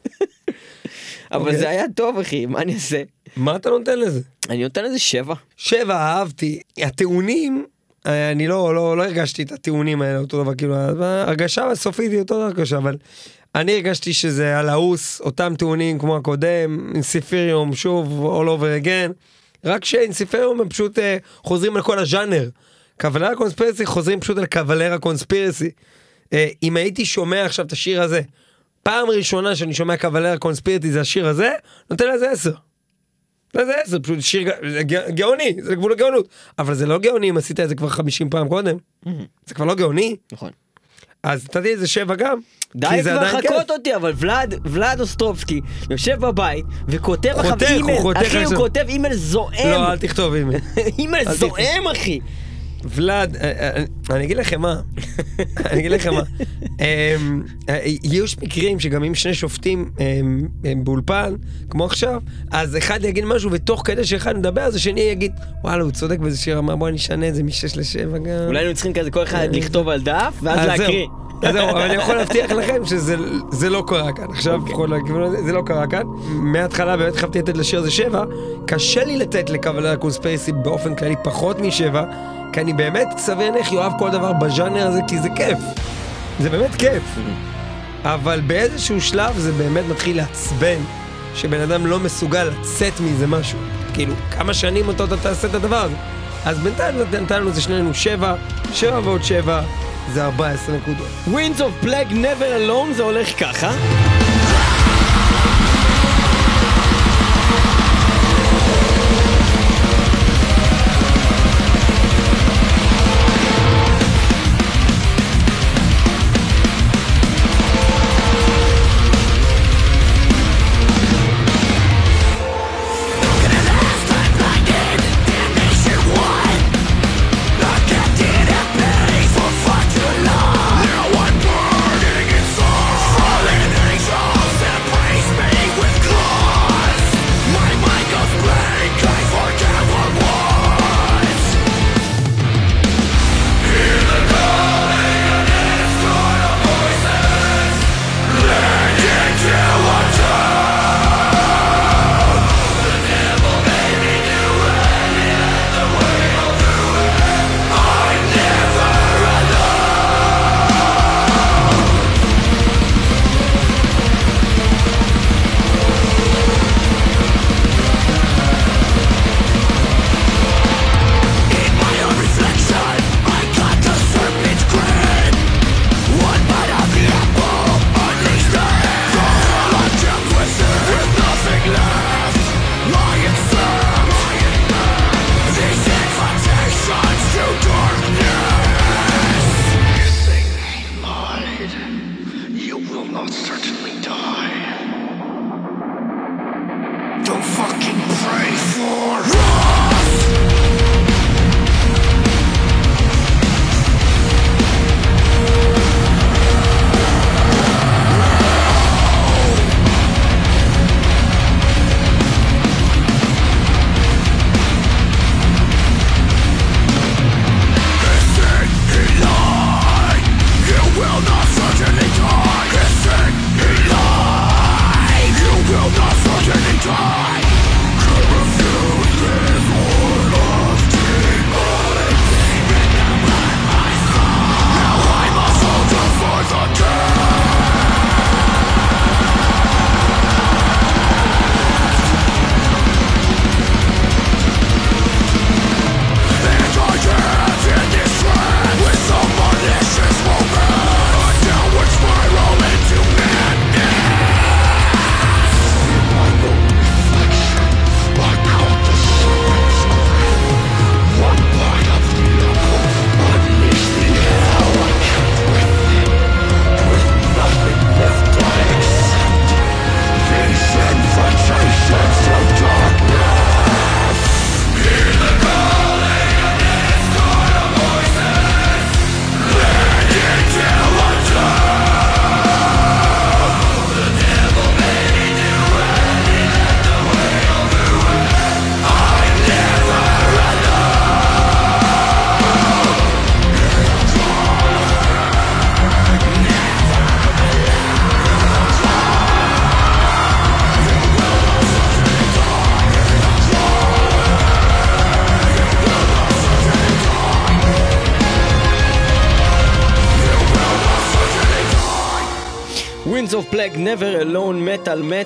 אבל 1.31 1.41
אוקיי. 1.41 1.57
זה 1.57 1.69
היה 1.69 1.85
טוב 1.95 2.19
אחי, 2.19 2.45
מה 2.45 2.61
אני 2.61 2.73
אעשה? 2.73 3.03
מה 3.37 3.55
אתה 3.55 3.69
נותן 3.69 3.99
לזה? 3.99 4.19
אני 4.49 4.63
נותן 4.63 4.83
לזה 4.83 4.99
שבע. 4.99 5.33
שבע, 5.57 5.95
אהבתי. 5.95 6.59
הטיעונים, 6.81 7.65
אה, 8.05 8.31
אני 8.31 8.47
לא, 8.47 8.75
לא, 8.75 8.97
לא 8.97 9.03
הרגשתי 9.03 9.43
את 9.43 9.51
הטיעונים 9.51 10.01
האלה 10.01 10.19
אותו 10.19 10.43
דבר, 10.43 10.55
כאילו, 10.55 10.75
ההרגשה 10.75 11.65
הסופית 11.65 12.11
היא 12.11 12.19
אותו 12.19 12.35
דבר 12.35 12.61
קשה, 12.61 12.77
אבל 12.77 12.97
אני 13.55 13.73
הרגשתי 13.73 14.13
שזה 14.13 14.59
על 14.59 14.69
האוס, 14.69 15.21
אותם 15.21 15.53
טיעונים 15.57 15.99
כמו 15.99 16.17
הקודם, 16.17 16.91
אינסיפיריום, 16.95 17.75
שוב, 17.75 18.35
all 18.41 18.47
over 18.47 18.85
again, 18.85 19.13
רק 19.65 19.85
שאינסיפיריום 19.85 20.61
הם 20.61 20.69
פשוט 20.69 20.99
אה, 20.99 21.17
חוזרים 21.43 21.75
על 21.75 21.81
כל 21.81 21.99
הז'אנר. 21.99 22.49
Cavalera 22.97 23.35
Conspiracy 23.35 23.85
חוזרים 23.85 24.19
פשוט 24.19 24.37
על 24.37 24.45
Cavalera 24.45 24.97
Conspiracy. 24.97 25.69
אה, 26.33 26.47
אם 26.63 26.77
הייתי 26.77 27.05
שומע 27.05 27.45
עכשיו 27.45 27.65
את 27.65 27.71
השיר 27.71 28.01
הזה, 28.01 28.21
פעם 28.83 29.09
ראשונה 29.09 29.55
שאני 29.55 29.73
שומע 29.73 29.97
Cavalera 29.97 30.37
Conspiracy 30.37 30.91
זה 30.91 31.01
השיר 31.01 31.27
הזה, 31.27 31.51
נותן 31.89 32.05
לזה 32.15 32.31
עשר. 32.31 32.53
זה 33.53 33.81
עשר, 33.83 33.99
פשוט 33.99 34.21
שיר 34.21 34.49
גאוני, 35.09 35.55
זה 35.61 35.75
גבול 35.75 35.91
הגאונות. 35.91 36.27
אבל 36.59 36.73
זה 36.73 36.85
לא 36.85 36.99
גאוני 36.99 37.29
אם 37.29 37.37
עשית 37.37 37.59
את 37.59 37.69
זה 37.69 37.75
כבר 37.75 37.89
50 37.89 38.29
פעם 38.29 38.47
קודם. 38.47 38.77
זה 39.45 39.55
כבר 39.55 39.65
לא 39.65 39.75
גאוני, 39.75 40.15
נכון. 40.31 40.51
אז 41.23 41.43
נתתי 41.45 41.69
איזה 41.69 41.87
שבע 41.87 42.15
גם. 42.15 42.37
די 42.75 42.87
כבר. 43.01 43.27
חכות 43.27 43.71
אותי, 43.71 43.95
אבל 43.95 44.13
ולאד, 44.15 44.55
ולאד 44.65 45.01
אוסטרובסקי 45.01 45.61
יושב 45.89 46.19
בבית 46.19 46.65
וכותב 46.87 47.33
הוא 47.35 47.53
אימייל, 47.61 48.01
אחי 48.17 48.43
הוא. 48.43 48.55
כותב 48.55 48.85
אימייל 48.89 49.13
זועם, 49.13 49.69
לא, 49.71 49.91
אל 49.91 49.97
תכתוב 49.97 50.33
אימייל. 50.33 50.59
אימייל 50.99 51.31
זועם 51.33 51.87
אחי. 51.91 52.19
ולאד, 52.85 53.35
אה, 53.35 53.51
אה, 53.59 53.83
אני 54.09 54.23
אגיד 54.25 54.37
לכם 54.37 54.61
מה, 54.61 54.81
אני 55.65 55.79
אגיד 55.79 55.91
לכם 55.91 56.13
מה, 56.13 56.21
אמ, 56.79 57.41
אה, 57.69 57.79
יש 58.03 58.37
מקרים 58.39 58.79
שגם 58.79 59.03
אם 59.03 59.15
שני 59.15 59.33
שופטים 59.33 59.91
הם, 59.99 60.47
הם 60.63 60.83
באולפן, 60.83 61.35
כמו 61.69 61.85
עכשיו, 61.85 62.21
אז 62.51 62.77
אחד 62.77 63.03
יגיד 63.03 63.25
משהו 63.25 63.51
ותוך 63.51 63.81
כדי 63.85 64.05
שאחד 64.05 64.37
מדבר, 64.37 64.61
אז 64.61 64.75
השני 64.75 65.01
יגיד, 65.01 65.31
וואלה, 65.63 65.83
הוא 65.83 65.91
צודק 65.91 66.19
באיזה 66.19 66.37
שיר, 66.37 66.59
אמר 66.59 66.75
בוא 66.75 66.89
נשנה 66.89 67.27
את 67.27 67.35
זה 67.35 67.43
משש 67.43 67.77
לשבע 67.77 68.17
גם. 68.17 68.45
אולי 68.47 68.59
היינו 68.59 68.73
צריכים 68.73 68.93
כזה 68.93 69.11
כל 69.11 69.23
אחד 69.23 69.47
לכתוב 69.51 69.89
על 69.89 70.01
דף 70.01 70.33
ואז. 70.41 70.67
להקריא. 70.67 71.07
אז 71.45 71.53
זהו, 71.53 71.69
אבל 71.69 71.81
אני 71.81 71.93
יכול 71.93 72.15
להבטיח 72.15 72.51
לכם 72.51 72.85
שזה 72.85 73.15
זה 73.49 73.69
לא 73.69 73.83
קרה 73.87 74.11
כאן. 74.11 74.25
עכשיו, 74.29 74.53
אוקיי. 74.53 74.69
לפחות 74.69 74.89
לכיוון 74.89 75.23
הזה, 75.23 75.43
זה 75.43 75.53
לא 75.53 75.61
קרה 75.65 75.87
כאן. 75.87 76.03
מההתחלה 76.27 76.97
באמת 76.97 77.15
חייבתי 77.15 77.39
לתת 77.39 77.57
לשיר 77.57 77.79
הזה 77.79 77.91
שבע. 77.91 78.23
קשה 78.65 79.03
לי 79.03 79.17
לתת 79.17 79.49
לקבלר 79.49 79.95
קונספייסי 79.95 80.51
באופן 80.51 80.95
כללי 80.95 81.15
פחות 81.23 81.59
משבע, 81.59 82.03
כי 82.53 82.61
אני 82.61 82.73
באמת 82.73 83.07
סביר 83.17 83.51
להניח 83.51 83.71
יאהב 83.71 83.91
כל 83.99 84.11
דבר 84.11 84.33
בז'אנר 84.33 84.87
הזה, 84.87 84.99
כי 85.07 85.19
זה 85.19 85.29
כיף. 85.35 85.59
זה 86.39 86.49
באמת 86.49 86.75
כיף. 86.75 87.03
אבל 88.03 88.41
באיזשהו 88.47 89.01
שלב 89.01 89.37
זה 89.37 89.51
באמת 89.51 89.83
מתחיל 89.89 90.17
לעצבן, 90.17 90.77
שבן 91.35 91.61
אדם 91.61 91.85
לא 91.85 91.99
מסוגל 91.99 92.43
לצאת 92.43 92.93
מזה 92.99 93.27
משהו. 93.27 93.59
כאילו, 93.93 94.13
כמה 94.31 94.53
שנים 94.53 94.87
אותו 94.87 95.05
אתה 95.05 95.17
תעשה 95.17 95.47
את 95.47 95.55
הדבר 95.55 95.81
הזה. 95.81 95.95
אז 96.45 96.59
בינתיים 96.59 96.95
נתנו 97.21 97.49
לזה 97.49 97.61
שנינו 97.61 97.93
שבע, 97.93 98.35
שבע 98.73 98.99
ועוד 99.03 99.23
שבע, 99.23 99.61
זה 100.13 100.25
14 100.25 100.75
נקודות. 100.75 101.07
Winds 101.27 101.59
of 101.59 101.85
Plague 101.85 102.11
Never 102.11 102.69
Alone 102.69 102.93
זה 102.93 103.03
הולך 103.03 103.39
ככה. 103.39 103.71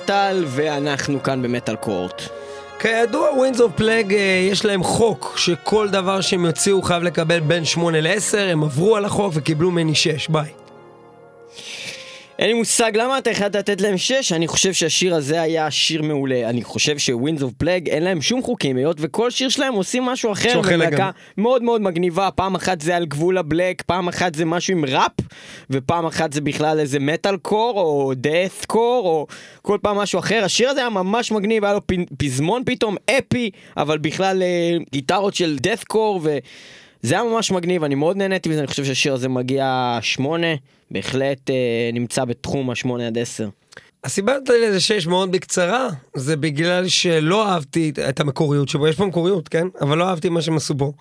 Metal 0.08 0.44
ואנחנו 0.46 1.22
כאן 1.22 1.42
ב 1.42 1.48
Metal 1.48 1.76
Court. 1.76 2.22
כידוע, 2.78 3.30
Winds 3.36 3.60
of 3.60 3.72
Plague 3.76 4.14
יש 4.50 4.64
להם 4.64 4.82
חוק 4.82 5.34
שכל 5.36 5.88
דבר 5.88 6.20
שהם 6.20 6.44
יוציאו 6.44 6.82
חייב 6.82 7.02
לקבל 7.02 7.40
בין 7.40 7.64
8 7.64 8.00
ל-10, 8.00 8.38
הם 8.38 8.62
עברו 8.62 8.96
על 8.96 9.04
החוק 9.04 9.32
וקיבלו 9.36 9.70
ממני 9.70 9.94
6, 9.94 10.28
ביי. 10.28 10.67
אין 12.38 12.48
לי 12.48 12.54
מושג 12.54 12.92
למה 12.94 13.18
אתה 13.18 13.30
החלטת 13.30 13.56
לתת 13.56 13.80
להם 13.80 13.96
6, 13.96 14.32
אני 14.32 14.48
חושב 14.48 14.72
שהשיר 14.72 15.14
הזה 15.14 15.42
היה 15.42 15.70
שיר 15.70 16.02
מעולה. 16.02 16.48
אני 16.48 16.64
חושב 16.64 16.98
ש 16.98 17.11
Winds 17.11 17.42
of 17.42 17.52
Plague 17.52 17.88
אין 17.88 18.02
להם 18.02 18.22
שום 18.22 18.42
חוקים, 18.42 18.76
היות 18.76 18.96
וכל 19.00 19.30
שיר 19.30 19.48
שלהם 19.48 19.74
עושים 19.74 20.02
משהו 20.02 20.32
אחר, 20.32 20.60
לגמרי. 20.60 21.12
מאוד 21.38 21.62
מאוד 21.62 21.80
מגניבה, 21.80 22.30
פעם 22.30 22.54
אחת 22.54 22.80
זה 22.80 22.96
על 22.96 23.06
גבול 23.06 23.38
ה 23.38 23.44
black, 23.44 23.82
פעם 23.82 24.08
אחת 24.08 24.34
זה 24.34 24.44
משהו 24.44 24.72
עם 24.76 24.84
ראפ, 24.84 25.12
ופעם 25.70 26.06
אחת 26.06 26.32
זה 26.32 26.40
בכלל 26.40 26.80
איזה 26.80 26.98
מטאל 26.98 27.36
קור, 27.36 27.80
או 27.80 28.12
דאט 28.16 28.64
קור, 28.66 29.06
או 29.06 29.26
כל 29.62 29.78
פעם 29.82 29.96
משהו 29.96 30.18
אחר. 30.18 30.44
השיר 30.44 30.70
הזה 30.70 30.80
היה 30.80 30.90
ממש 30.90 31.32
מגניב, 31.32 31.64
היה 31.64 31.74
לו 31.74 31.80
פזמון 32.18 32.62
פתאום 32.66 32.96
אפי, 33.10 33.50
אבל 33.76 33.98
בכלל 33.98 34.42
אה, 34.42 34.76
גיטרות 34.92 35.34
של 35.34 35.56
דאט 35.60 35.84
קור, 35.84 36.20
ו... 36.22 36.38
זה 37.02 37.14
היה 37.14 37.24
ממש 37.24 37.50
מגניב, 37.50 37.84
אני 37.84 37.94
מאוד 37.94 38.16
נהניתי 38.16 38.48
מזה, 38.48 38.58
אני 38.58 38.66
חושב 38.66 38.84
שהשיר 38.84 39.14
הזה 39.14 39.28
מגיע 39.28 39.98
שמונה, 40.02 40.46
בהחלט 40.90 41.50
אה, 41.50 41.90
נמצא 41.92 42.24
בתחום 42.24 42.70
השמונה 42.70 43.06
עד 43.06 43.18
עשר. 43.18 43.48
הסיבה 44.04 44.36
נתת 44.36 44.50
לי 44.50 44.68
לזה 44.68 44.80
6 44.80 45.06
מאוד 45.06 45.32
בקצרה, 45.32 45.88
זה 46.16 46.36
בגלל 46.36 46.88
שלא 46.88 47.48
אהבתי 47.48 47.92
את 48.08 48.20
המקוריות 48.20 48.68
שבו, 48.68 48.88
יש 48.88 48.96
פה 48.96 49.06
מקוריות, 49.06 49.48
כן? 49.48 49.66
אבל 49.80 49.98
לא 49.98 50.08
אהבתי 50.08 50.28
מה 50.28 50.42
שהם 50.42 50.56
עשו 50.56 50.74
בו. 50.74 50.92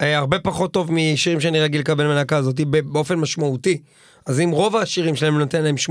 היה 0.00 0.18
הרבה 0.18 0.38
פחות 0.38 0.72
טוב 0.72 0.92
משירים 0.92 1.40
שאני 1.40 1.60
רגיל 1.60 1.80
לקבל 1.80 2.06
מהלהקה 2.06 2.36
הזאת, 2.36 2.60
באופן 2.60 3.14
משמעותי. 3.14 3.80
אז 4.26 4.40
אם 4.40 4.50
רוב 4.50 4.76
השירים 4.76 5.16
שלהם 5.16 5.38
נותן 5.38 5.62
להם 5.62 5.74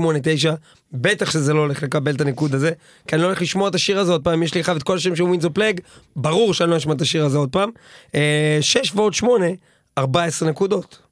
בטח 0.92 1.30
שזה 1.30 1.52
לא 1.52 1.60
הולך 1.60 1.82
לקבל 1.82 2.14
את 2.14 2.20
הניקוד 2.20 2.54
הזה, 2.54 2.70
כי 3.08 3.14
אני 3.14 3.22
לא 3.22 3.26
הולך 3.26 3.42
לשמוע 3.42 3.68
את 3.68 3.74
השיר 3.74 3.98
הזה 3.98 4.12
עוד 4.12 4.24
פעם, 4.24 4.42
יש 4.42 4.54
לי 4.54 4.60
אחד 4.60 4.76
את 4.76 4.82
כל 4.82 4.96
השם 4.96 5.16
של 5.16 5.22
ווינזו 5.22 5.50
פלאג, 5.50 5.80
ברור 6.16 6.54
שאני 6.54 6.70
לא 6.70 6.76
אשמע 6.76 6.94
את 6.94 7.00
השיר 7.00 7.24
הזה 7.24 7.38
עוד 7.38 7.48
פעם. 7.52 7.70
6 8.60 8.92
ועוד 8.94 9.14
8, 9.14 9.46
14 9.98 10.50
נקודות. 10.50 11.03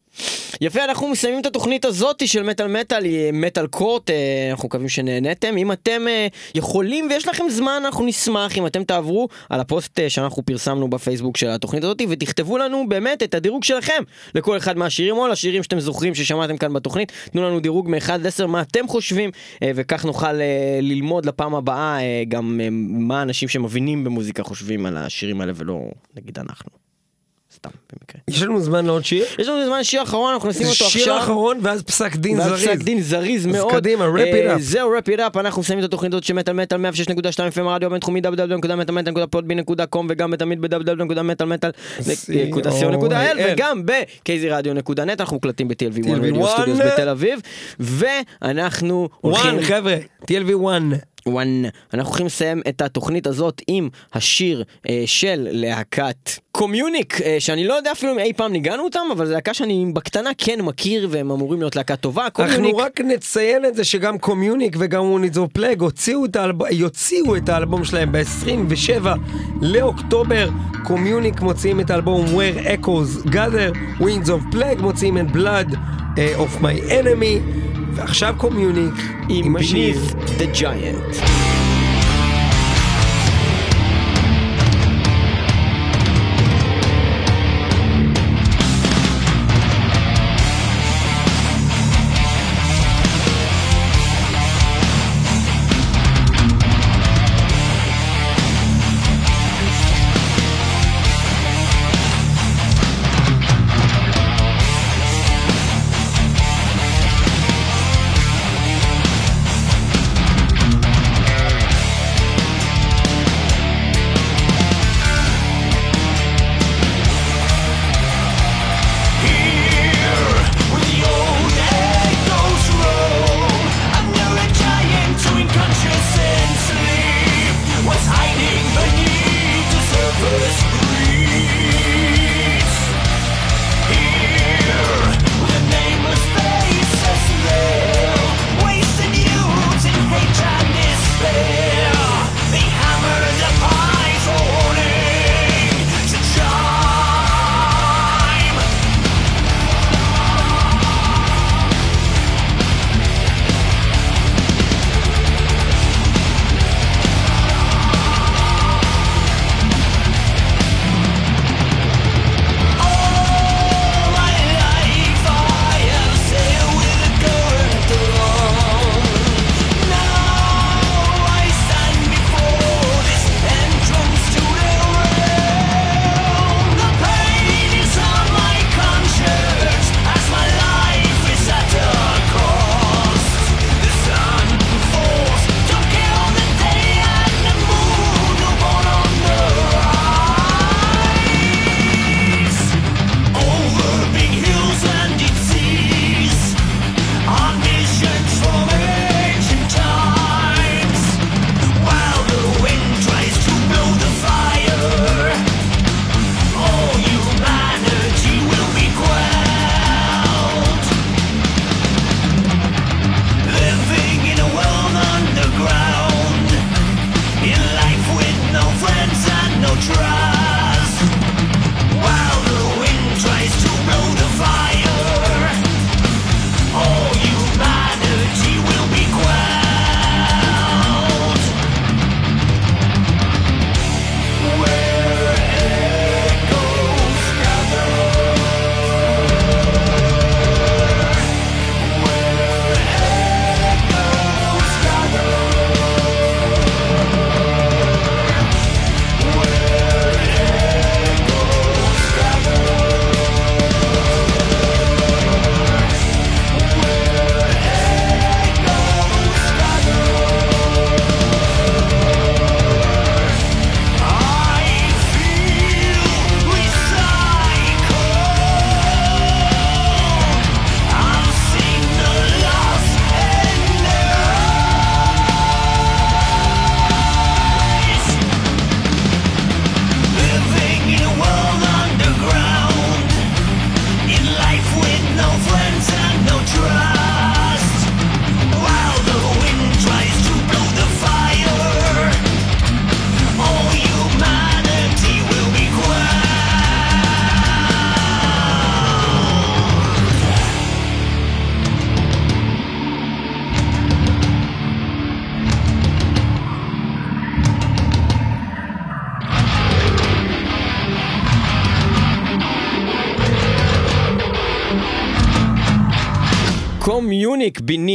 יפה, 0.60 0.84
אנחנו 0.84 1.08
מסיימים 1.08 1.40
את 1.40 1.46
התוכנית 1.46 1.84
הזאתי 1.84 2.26
של 2.26 2.42
מטאל 2.42 2.66
מטאל, 2.66 3.04
היא 3.04 3.32
מטאל 3.32 3.66
קורט, 3.66 4.10
אה, 4.10 4.48
אנחנו 4.50 4.66
מקווים 4.68 4.88
שנהנתם. 4.88 5.56
אם 5.56 5.72
אתם 5.72 6.08
אה, 6.08 6.26
יכולים 6.54 7.08
ויש 7.10 7.28
לכם 7.28 7.44
זמן, 7.48 7.82
אנחנו 7.84 8.06
נשמח 8.06 8.58
אם 8.58 8.66
אתם 8.66 8.84
תעברו 8.84 9.28
על 9.50 9.60
הפוסט 9.60 10.00
אה, 10.00 10.10
שאנחנו 10.10 10.42
פרסמנו 10.42 10.90
בפייסבוק 10.90 11.36
של 11.36 11.48
התוכנית 11.48 11.84
הזאתי, 11.84 12.06
ותכתבו 12.08 12.58
לנו 12.58 12.88
באמת 12.88 13.22
את 13.22 13.34
הדירוג 13.34 13.64
שלכם 13.64 14.02
לכל 14.34 14.56
אחד 14.56 14.76
מהשירים, 14.76 15.18
או 15.18 15.28
לשירים 15.28 15.62
שאתם 15.62 15.80
זוכרים 15.80 16.14
ששמעתם 16.14 16.56
כאן 16.56 16.72
בתוכנית. 16.72 17.12
תנו 17.32 17.42
לנו 17.42 17.60
דירוג 17.60 17.90
מ-1 17.90 18.12
עד 18.12 18.26
10, 18.26 18.46
מה 18.46 18.60
אתם 18.60 18.88
חושבים, 18.88 19.30
אה, 19.62 19.70
וכך 19.74 20.04
נוכל 20.04 20.40
אה, 20.40 20.78
ללמוד 20.82 21.26
לפעם 21.26 21.54
הבאה 21.54 22.00
אה, 22.00 22.22
גם 22.28 22.60
אה, 22.62 22.68
מה 22.70 23.22
אנשים 23.22 23.48
שמבינים 23.48 24.04
במוזיקה 24.04 24.42
חושבים 24.42 24.86
על 24.86 24.96
השירים 24.96 25.40
האלה, 25.40 25.52
ולא 25.56 25.80
נגיד 26.16 26.38
אנחנו. 26.38 26.81
סתם, 27.62 27.70
במקרה. 27.92 28.20
יש 28.28 28.42
לנו 28.42 28.60
זמן 28.60 28.86
לעוד 28.86 29.04
שיר? 29.04 29.24
יש 29.38 29.48
לנו 29.48 29.66
זמן 29.66 29.84
שיר 29.84 30.02
אחרון, 30.02 30.34
אנחנו 30.34 30.48
נשים 30.48 30.66
אותו 30.66 30.84
עכשיו. 30.84 31.02
שיר 31.02 31.18
אחרון 31.18 31.58
ואז 31.62 31.82
פסק 31.82 32.16
דין 32.16 32.38
ואז 32.38 32.48
זריז. 32.48 32.66
ואז 32.66 32.76
פסק 32.76 32.84
דין 32.84 33.00
זריז 33.00 33.46
אז 33.46 33.52
מאוד. 33.52 33.72
אז 33.72 33.78
קדימה, 33.78 34.06
wrap 34.06 34.26
it 34.26 34.44
up. 34.44 34.60
זהו, 34.60 34.90
wrap 34.90 35.08
it 35.08 35.20
up, 35.20 35.36
אנחנו 35.36 35.62
מסיימים 35.62 35.84
את 35.84 35.88
התוכנית 35.88 36.12
הזאת 36.12 36.24
של 36.24 36.34
Metal 36.34 36.54
Metal 36.54 36.78
106.2 36.78 36.80
FM 36.80 36.84
אה, 37.58 37.66
אה, 37.66 37.74
רדיו 37.74 37.86
הבינתחומי 37.86 38.20
www.metalmetal.podbean.com 38.20 40.06
וגם 40.08 40.36
תמיד 40.36 40.60
ב- 40.60 40.86
www.metalmetal.co.il 40.86 43.38
וגם 43.44 43.86
ב-kzradio.net 43.86 45.20
אנחנו 45.20 45.36
מוקלטים 45.36 45.68
ב-TLV1 45.68 46.10
Radio 46.10 46.48
Studios 46.48 46.78
בתל 46.78 47.08
אביב 47.08 47.40
ואנחנו 47.80 49.08
הולכים... 49.20 49.58
1 49.58 49.64
חבר'ה, 49.64 49.96
TLV1. 50.30 51.11
One, 51.26 51.62
אנחנו 51.94 52.08
הולכים 52.10 52.26
לסיים 52.26 52.62
את 52.68 52.82
התוכנית 52.82 53.26
הזאת 53.26 53.62
עם 53.68 53.88
השיר 54.14 54.64
אה, 54.88 55.02
של 55.06 55.48
להקת 55.50 56.30
Communic, 56.52 57.20
אה, 57.20 57.36
שאני 57.38 57.66
לא 57.66 57.74
יודע 57.74 57.92
אפילו 57.92 58.12
אם 58.12 58.18
אי 58.18 58.32
פעם 58.32 58.52
ניגנו 58.52 58.84
אותם, 58.84 59.00
אבל 59.12 59.26
זו 59.26 59.32
להקה 59.32 59.54
שאני 59.54 59.86
בקטנה 59.94 60.30
כן 60.38 60.60
מכיר 60.60 61.08
והם 61.10 61.30
אמורים 61.30 61.60
להיות 61.60 61.76
להקה 61.76 61.96
טובה. 61.96 62.30
Communic... 62.30 62.58
אנחנו 62.64 62.76
רק 62.76 63.00
נציין 63.00 63.64
את 63.64 63.74
זה 63.74 63.84
שגם 63.84 64.18
Communic 64.18 64.76
וגם 64.78 65.00
Winds 65.00 65.35
of 65.35 65.48
Plague 65.52 65.80
הוציאו 65.80 66.24
את, 66.24 66.36
האלב... 66.36 66.56
יוציאו 66.70 67.36
את 67.36 67.48
האלבום 67.48 67.84
שלהם 67.84 68.12
ב-27 68.12 69.06
לאוקטובר. 69.62 70.48
Communic 70.84 71.40
מוציאים 71.40 71.80
את 71.80 71.90
האלבום 71.90 72.26
Where 72.26 72.66
Echoes 72.66 73.26
Gather, 73.26 74.00
Winds 74.00 74.28
of 74.28 74.54
Plague 74.54 74.82
מוציאים 74.82 75.18
את 75.18 75.26
Blood 75.26 75.72
uh, 75.72 76.18
of 76.38 76.62
My 76.62 76.90
Enemy. 76.90 77.71
ועכשיו 77.94 78.34
Communic 78.38 78.94
עם 79.28 79.56
השיר. 79.56 79.96
Beneath 79.96 80.40
the 80.40 80.60
Giant. 80.60 81.71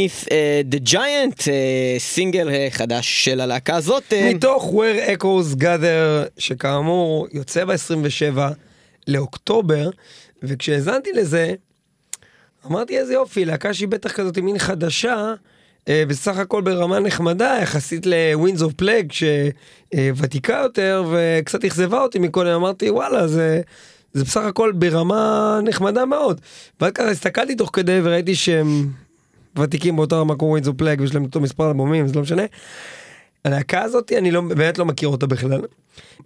Beneath 0.08 0.28
uh, 0.28 0.64
the 0.76 0.80
giant, 0.80 1.40
uh, 1.40 2.00
סינגל 2.00 2.50
uh, 2.50 2.74
חדש 2.74 3.26
של 3.26 3.42
הלהקה 3.42 3.76
הזאת. 3.76 4.04
Uh, 4.14 4.36
מתוך 4.36 4.74
Where 4.74 5.10
Echoes 5.10 5.62
Gather, 5.62 6.30
שכאמור 6.38 7.28
יוצא 7.32 7.66
ב-27 7.66 8.40
לאוקטובר, 9.08 9.90
וכשהאזנתי 10.44 11.10
לזה, 11.14 11.54
אמרתי 12.66 12.98
איזה 12.98 13.14
יופי, 13.14 13.46
להקה 13.46 13.74
שהיא 13.74 13.88
בטח 13.88 14.12
כזאת 14.12 14.38
מין 14.38 14.58
חדשה, 14.58 15.34
אה, 15.90 16.04
בסך 16.08 16.38
הכל 16.38 16.62
ברמה 16.62 17.00
נחמדה 17.00 17.58
יחסית 17.62 18.06
לווינס 18.06 18.62
אוף 18.62 18.74
פלג 18.74 19.12
שוותיקה 19.12 20.60
יותר 20.64 21.04
וקצת 21.12 21.66
אכזבה 21.66 22.02
אותי 22.02 22.20
מקודם, 22.20 22.52
אמרתי 22.52 22.90
וואלה 22.90 23.28
זה, 23.28 23.62
זה 24.14 24.24
בסך 24.24 24.42
הכל 24.42 24.72
ברמה 24.72 25.60
נחמדה 25.64 26.06
מאוד. 26.06 26.42
ואז 26.82 26.92
ככה 26.92 27.10
הסתכלתי 27.10 27.56
תוך 27.56 27.70
כדי 27.74 28.00
וראיתי 28.04 28.36
שהם 28.36 28.90
ותיקים 29.60 29.96
באותה 29.96 30.16
רמה 30.16 30.36
כמו 30.36 30.48
Winds 30.48 30.68
of 30.68 30.76
Plague 30.78 31.02
ויש 31.02 31.14
להם 31.14 31.24
אותו 31.24 31.40
מספר 31.40 31.68
אלבומים, 31.68 32.08
זה 32.08 32.16
לא 32.16 32.22
משנה. 32.22 32.44
הלהקה 33.46 33.82
הזאת 33.82 34.12
אני 34.18 34.32
לא, 34.32 34.42
באמת 34.42 34.78
לא 34.78 34.86
מכיר 34.86 35.10
אותה 35.10 35.28
בכלל. 35.28 35.62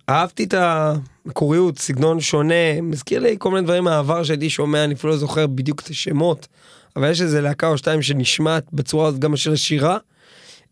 אהבתי 0.09 0.43
את 0.43 0.53
המקוריות, 0.53 1.79
סגנון 1.79 2.19
שונה, 2.19 2.81
מזכיר 2.81 3.19
לי 3.19 3.35
כל 3.39 3.51
מיני 3.51 3.61
דברים 3.61 3.83
מהעבר 3.83 4.23
שהייתי 4.23 4.49
שומע, 4.49 4.83
אני 4.83 4.93
אפילו 4.93 5.13
לא 5.13 5.19
זוכר 5.19 5.47
בדיוק 5.47 5.81
את 5.81 5.87
השמות, 5.87 6.47
אבל 6.95 7.11
יש 7.11 7.21
איזה 7.21 7.41
להקה 7.41 7.67
או 7.67 7.77
שתיים 7.77 8.01
שנשמעת 8.01 8.63
בצורה 8.73 9.07
הזאת 9.07 9.19
גם 9.19 9.35
של 9.35 9.53
השירה. 9.53 9.97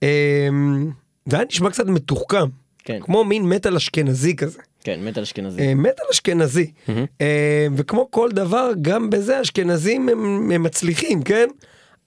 אמ, 0.04 0.08
זה 1.30 1.36
היה 1.36 1.46
נשמע 1.46 1.70
קצת 1.70 1.88
מתוחכם, 1.88 2.46
כן. 2.84 3.00
כמו 3.02 3.24
מין 3.24 3.44
מטאל 3.44 3.76
אשכנזי 3.76 4.36
כזה. 4.36 4.60
כן, 4.84 5.00
מטאל 5.04 5.24
אשכנזי. 5.24 5.62
אה, 5.62 5.76
מטאל 5.76 6.06
אשכנזי. 6.12 6.72
אה, 7.22 7.68
וכמו 7.76 8.12
כל 8.12 8.30
דבר, 8.32 8.72
גם 8.82 9.10
בזה 9.10 9.42
אשכנזים 9.42 10.10
הם, 10.10 10.52
הם 10.52 10.64
מצליחים, 10.64 11.24
כן? 11.24 11.48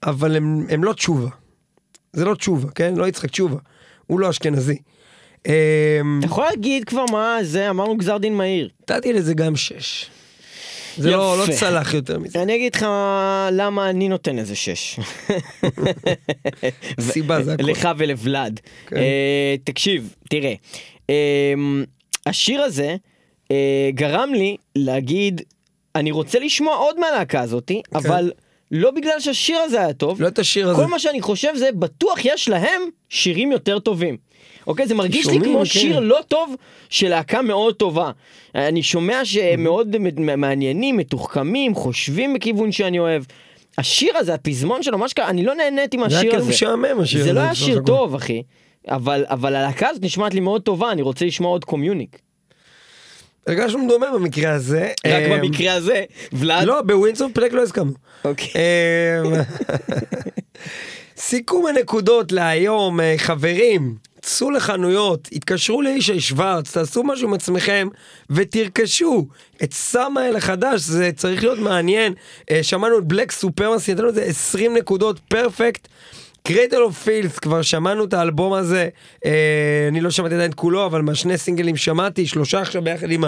אבל 0.05 0.35
הם, 0.35 0.65
הם 0.69 0.83
לא 0.83 0.93
תשובה. 0.93 1.29
זה 2.13 2.25
לא 2.25 2.35
תשובה, 2.35 2.71
כן? 2.71 2.95
לא 2.95 3.07
יצחק 3.07 3.29
תשובה. 3.29 3.57
הוא 4.07 4.19
לא 4.19 4.29
אשכנזי. 4.29 4.77
אה, 5.47 6.01
אתה 6.19 6.25
יכול 6.25 6.43
להגיד 6.43 6.83
כבר 6.83 7.05
מה 7.11 7.37
זה, 7.41 7.69
אמרנו 7.69 7.97
גזר 7.97 8.17
דין 8.17 8.37
מהיר. 8.37 8.69
נתתי 8.81 9.13
לזה 9.13 9.33
גם 9.33 9.55
שש. 9.55 10.09
זה 10.97 11.11
לא, 11.11 11.37
לא. 11.37 11.53
צלח 11.53 11.93
יותר 11.93 12.19
מזה. 12.19 12.41
אני 12.41 12.55
אגיד 12.55 12.75
לך 12.75 12.85
למה 13.51 13.89
אני 13.89 14.09
נותן 14.09 14.39
איזה 14.39 14.55
שש. 14.55 14.99
סיבה 17.11 17.43
זה 17.43 17.53
הכל. 17.53 17.63
לך 17.63 17.89
ולוולד. 17.97 18.59
כן. 18.87 18.95
אה, 18.95 19.55
תקשיב, 19.63 20.15
תראה, 20.29 20.53
אה, 21.09 21.53
השיר 22.25 22.61
הזה 22.61 22.95
אה, 23.51 23.89
גרם 23.93 24.33
לי 24.33 24.57
להגיד, 24.75 25.41
אני 25.95 26.11
רוצה 26.11 26.39
לשמוע 26.39 26.75
עוד 26.75 26.99
מהלהקה 26.99 27.41
הזאתי, 27.41 27.81
אבל 27.95 28.31
לא 28.75 28.91
בגלל 28.91 29.19
שהשיר 29.19 29.57
הזה 29.57 29.79
היה 29.79 29.93
טוב. 29.93 30.21
לא 30.21 30.27
את 30.27 30.39
השיר 30.39 30.69
הזה. 30.69 30.81
כל 30.81 30.87
מה 30.87 30.99
שאני 30.99 31.21
חושב 31.21 31.55
זה 31.55 31.69
בטוח 31.71 32.25
יש 32.25 32.49
להם 32.49 32.81
שירים 33.09 33.51
יותר 33.51 33.79
טובים. 33.79 34.17
אוקיי, 34.67 34.87
זה 34.87 34.95
מרגיש 34.95 35.27
לי 35.27 35.33
שומעים, 35.33 35.51
כמו 35.51 35.59
כן. 35.59 35.65
שיר 35.65 35.99
לא 35.99 36.19
טוב 36.27 36.55
של 36.89 37.09
להקה 37.09 37.41
מאוד 37.41 37.75
טובה. 37.75 38.11
אני 38.55 38.83
שומע 38.83 39.25
שהם 39.25 39.63
מאוד 39.63 39.97
מעניינים, 40.37 40.97
מתוחכמים, 40.97 41.75
חושבים 41.75 42.33
בכיוון 42.33 42.71
שאני 42.71 42.99
אוהב. 42.99 43.23
השיר 43.77 44.17
הזה, 44.17 44.33
הפזמון 44.33 44.83
שלו, 44.83 44.97
מה 44.97 45.09
שקרה, 45.09 45.29
אני 45.29 45.43
לא 45.43 45.55
נהניתי 45.55 45.97
זה 45.97 46.03
היה 46.03 46.15
מהשיר 46.15 46.29
כאילו 46.29 46.43
הזה. 46.43 46.49
משעמם 46.49 46.99
השיר 46.99 47.19
הזה. 47.19 47.29
זה 47.29 47.33
לא 47.33 47.39
היה 47.39 47.55
שיר. 47.55 47.81
טוב, 47.85 48.15
אחי. 48.15 48.43
אבל, 48.87 49.25
אבל 49.27 49.55
הלהקה 49.55 49.89
הזאת 49.89 50.03
נשמעת 50.03 50.33
לי 50.33 50.39
מאוד 50.39 50.61
טובה, 50.61 50.91
אני 50.91 51.01
רוצה 51.01 51.25
לשמוע 51.25 51.51
עוד 51.51 51.65
Communic. 51.65 52.19
הרגשנו 53.47 53.87
דומה 53.87 54.11
במקרה 54.13 54.51
הזה. 54.51 54.87
רק 54.87 55.05
אה, 55.05 55.37
במקרה 55.37 55.73
הזה, 55.73 56.03
ולאד. 56.33 56.67
לא, 56.67 56.81
ב 56.81 56.88
Winds 56.88 57.21
of 57.21 57.31
Plague 57.31 57.53
לא 57.53 57.63
הסכמנו. 57.63 57.93
אוקיי. 58.25 58.47
אמ, 59.25 59.33
סיכום 61.17 61.65
הנקודות 61.65 62.31
להיום, 62.31 62.99
אה, 62.99 63.13
חברים, 63.17 63.95
צאו 64.21 64.51
לחנויות, 64.51 65.27
התקשרו 65.31 65.81
לאישי 65.81 66.19
שוורץ, 66.19 66.71
תעשו 66.71 67.03
משהו 67.03 67.27
עם 67.27 67.33
עצמכם 67.33 67.87
ותרכשו 68.29 69.27
את 69.63 69.73
Samael 69.73 70.35
החדש, 70.35 70.81
זה 70.81 71.11
צריך 71.15 71.43
להיות 71.43 71.59
מעניין. 71.59 72.13
אה, 72.51 72.63
שמענו 72.63 72.97
את 72.97 73.03
Black 73.03 73.31
Supremacy, 73.31 73.93
נתנו 73.93 74.05
לזה 74.05 74.23
20 74.23 74.77
נקודות, 74.77 75.19
perfect. 75.19 75.87
Cradle 76.47 76.81
of 76.81 77.03
Filth, 77.03 77.39
כבר 77.39 77.61
שמענו 77.61 78.03
את 78.03 78.13
האלבום 78.13 78.53
הזה, 78.53 78.89
אה, 79.25 79.85
אני 79.87 80.01
לא 80.01 80.11
שמעתי 80.11 80.35
עדיין 80.35 80.51
את 80.51 80.55
כולו, 80.55 80.85
אבל 80.85 81.01
מהשני 81.01 81.37
סינגלים 81.37 81.77
שמעתי, 81.77 82.27
שלושה 82.27 82.61
עכשיו 82.61 82.81
ביחד 82.81 83.11
עם 83.11 83.23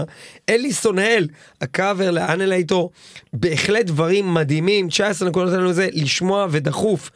Alison 0.50 1.00
Hell, 1.00 1.28
הקאבר 1.62 2.12
ל 2.12 2.18
Annihilator, 2.18 2.92
בהחלט 3.34 3.86
דברים 3.86 4.34
מדהימים, 4.34 4.88
19 4.88 5.30
נקודות 5.30 5.54
לנו 5.54 5.74
זה 5.74 5.88
לשמוע 5.94 6.48
ודחוף. 6.50 7.12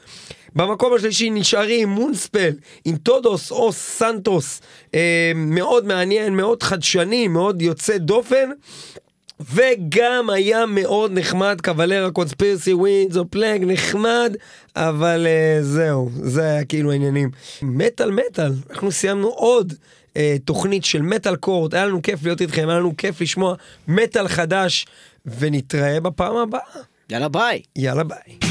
במקום 0.55 0.93
השלישי 0.93 1.29
נשארים 1.29 1.89
Moonspell 1.89 2.51
עם 2.85 2.95
Todos 2.95 3.51
os 3.51 3.73
Santos, 3.73 4.61
אה, 4.95 5.31
מאוד 5.35 5.85
מעניין, 5.85 6.35
מאוד 6.35 6.63
חדשני, 6.63 7.27
מאוד 7.27 7.61
יוצא 7.61 7.97
דופן. 7.97 8.49
וגם 9.39 10.29
היה 10.29 10.65
מאוד 10.65 11.11
נחמד 11.11 11.61
Cavalera 11.61 12.05
Conspiracy 12.05 12.73
Winds 12.73 13.17
of 13.17 13.25
Plague 13.29 13.63
נחמד 13.67 14.35
אבל 14.75 15.27
uh, 15.27 15.63
זהו 15.63 16.09
זה 16.13 16.43
היה 16.43 16.65
כאילו 16.65 16.91
העניינים 16.91 17.31
מטאל 17.61 18.11
מטאל 18.11 18.51
אנחנו 18.69 18.91
סיימנו 18.91 19.27
עוד 19.27 19.73
uh, 20.13 20.17
תוכנית 20.45 20.85
של 20.85 21.01
מטאל 21.01 21.35
קורט 21.35 21.73
היה 21.73 21.85
לנו 21.85 22.01
כיף 22.01 22.23
להיות 22.23 22.41
איתכם 22.41 22.69
היה 22.69 22.79
לנו 22.79 22.97
כיף 22.97 23.21
לשמוע 23.21 23.55
מטאל 23.87 24.27
חדש 24.27 24.85
ונתראה 25.25 25.99
בפעם 25.99 26.37
הבאה 26.37 26.81
יאללה 27.09 27.29
ביי. 27.29 27.61
יאללה 27.75 28.03
ביי. 28.03 28.48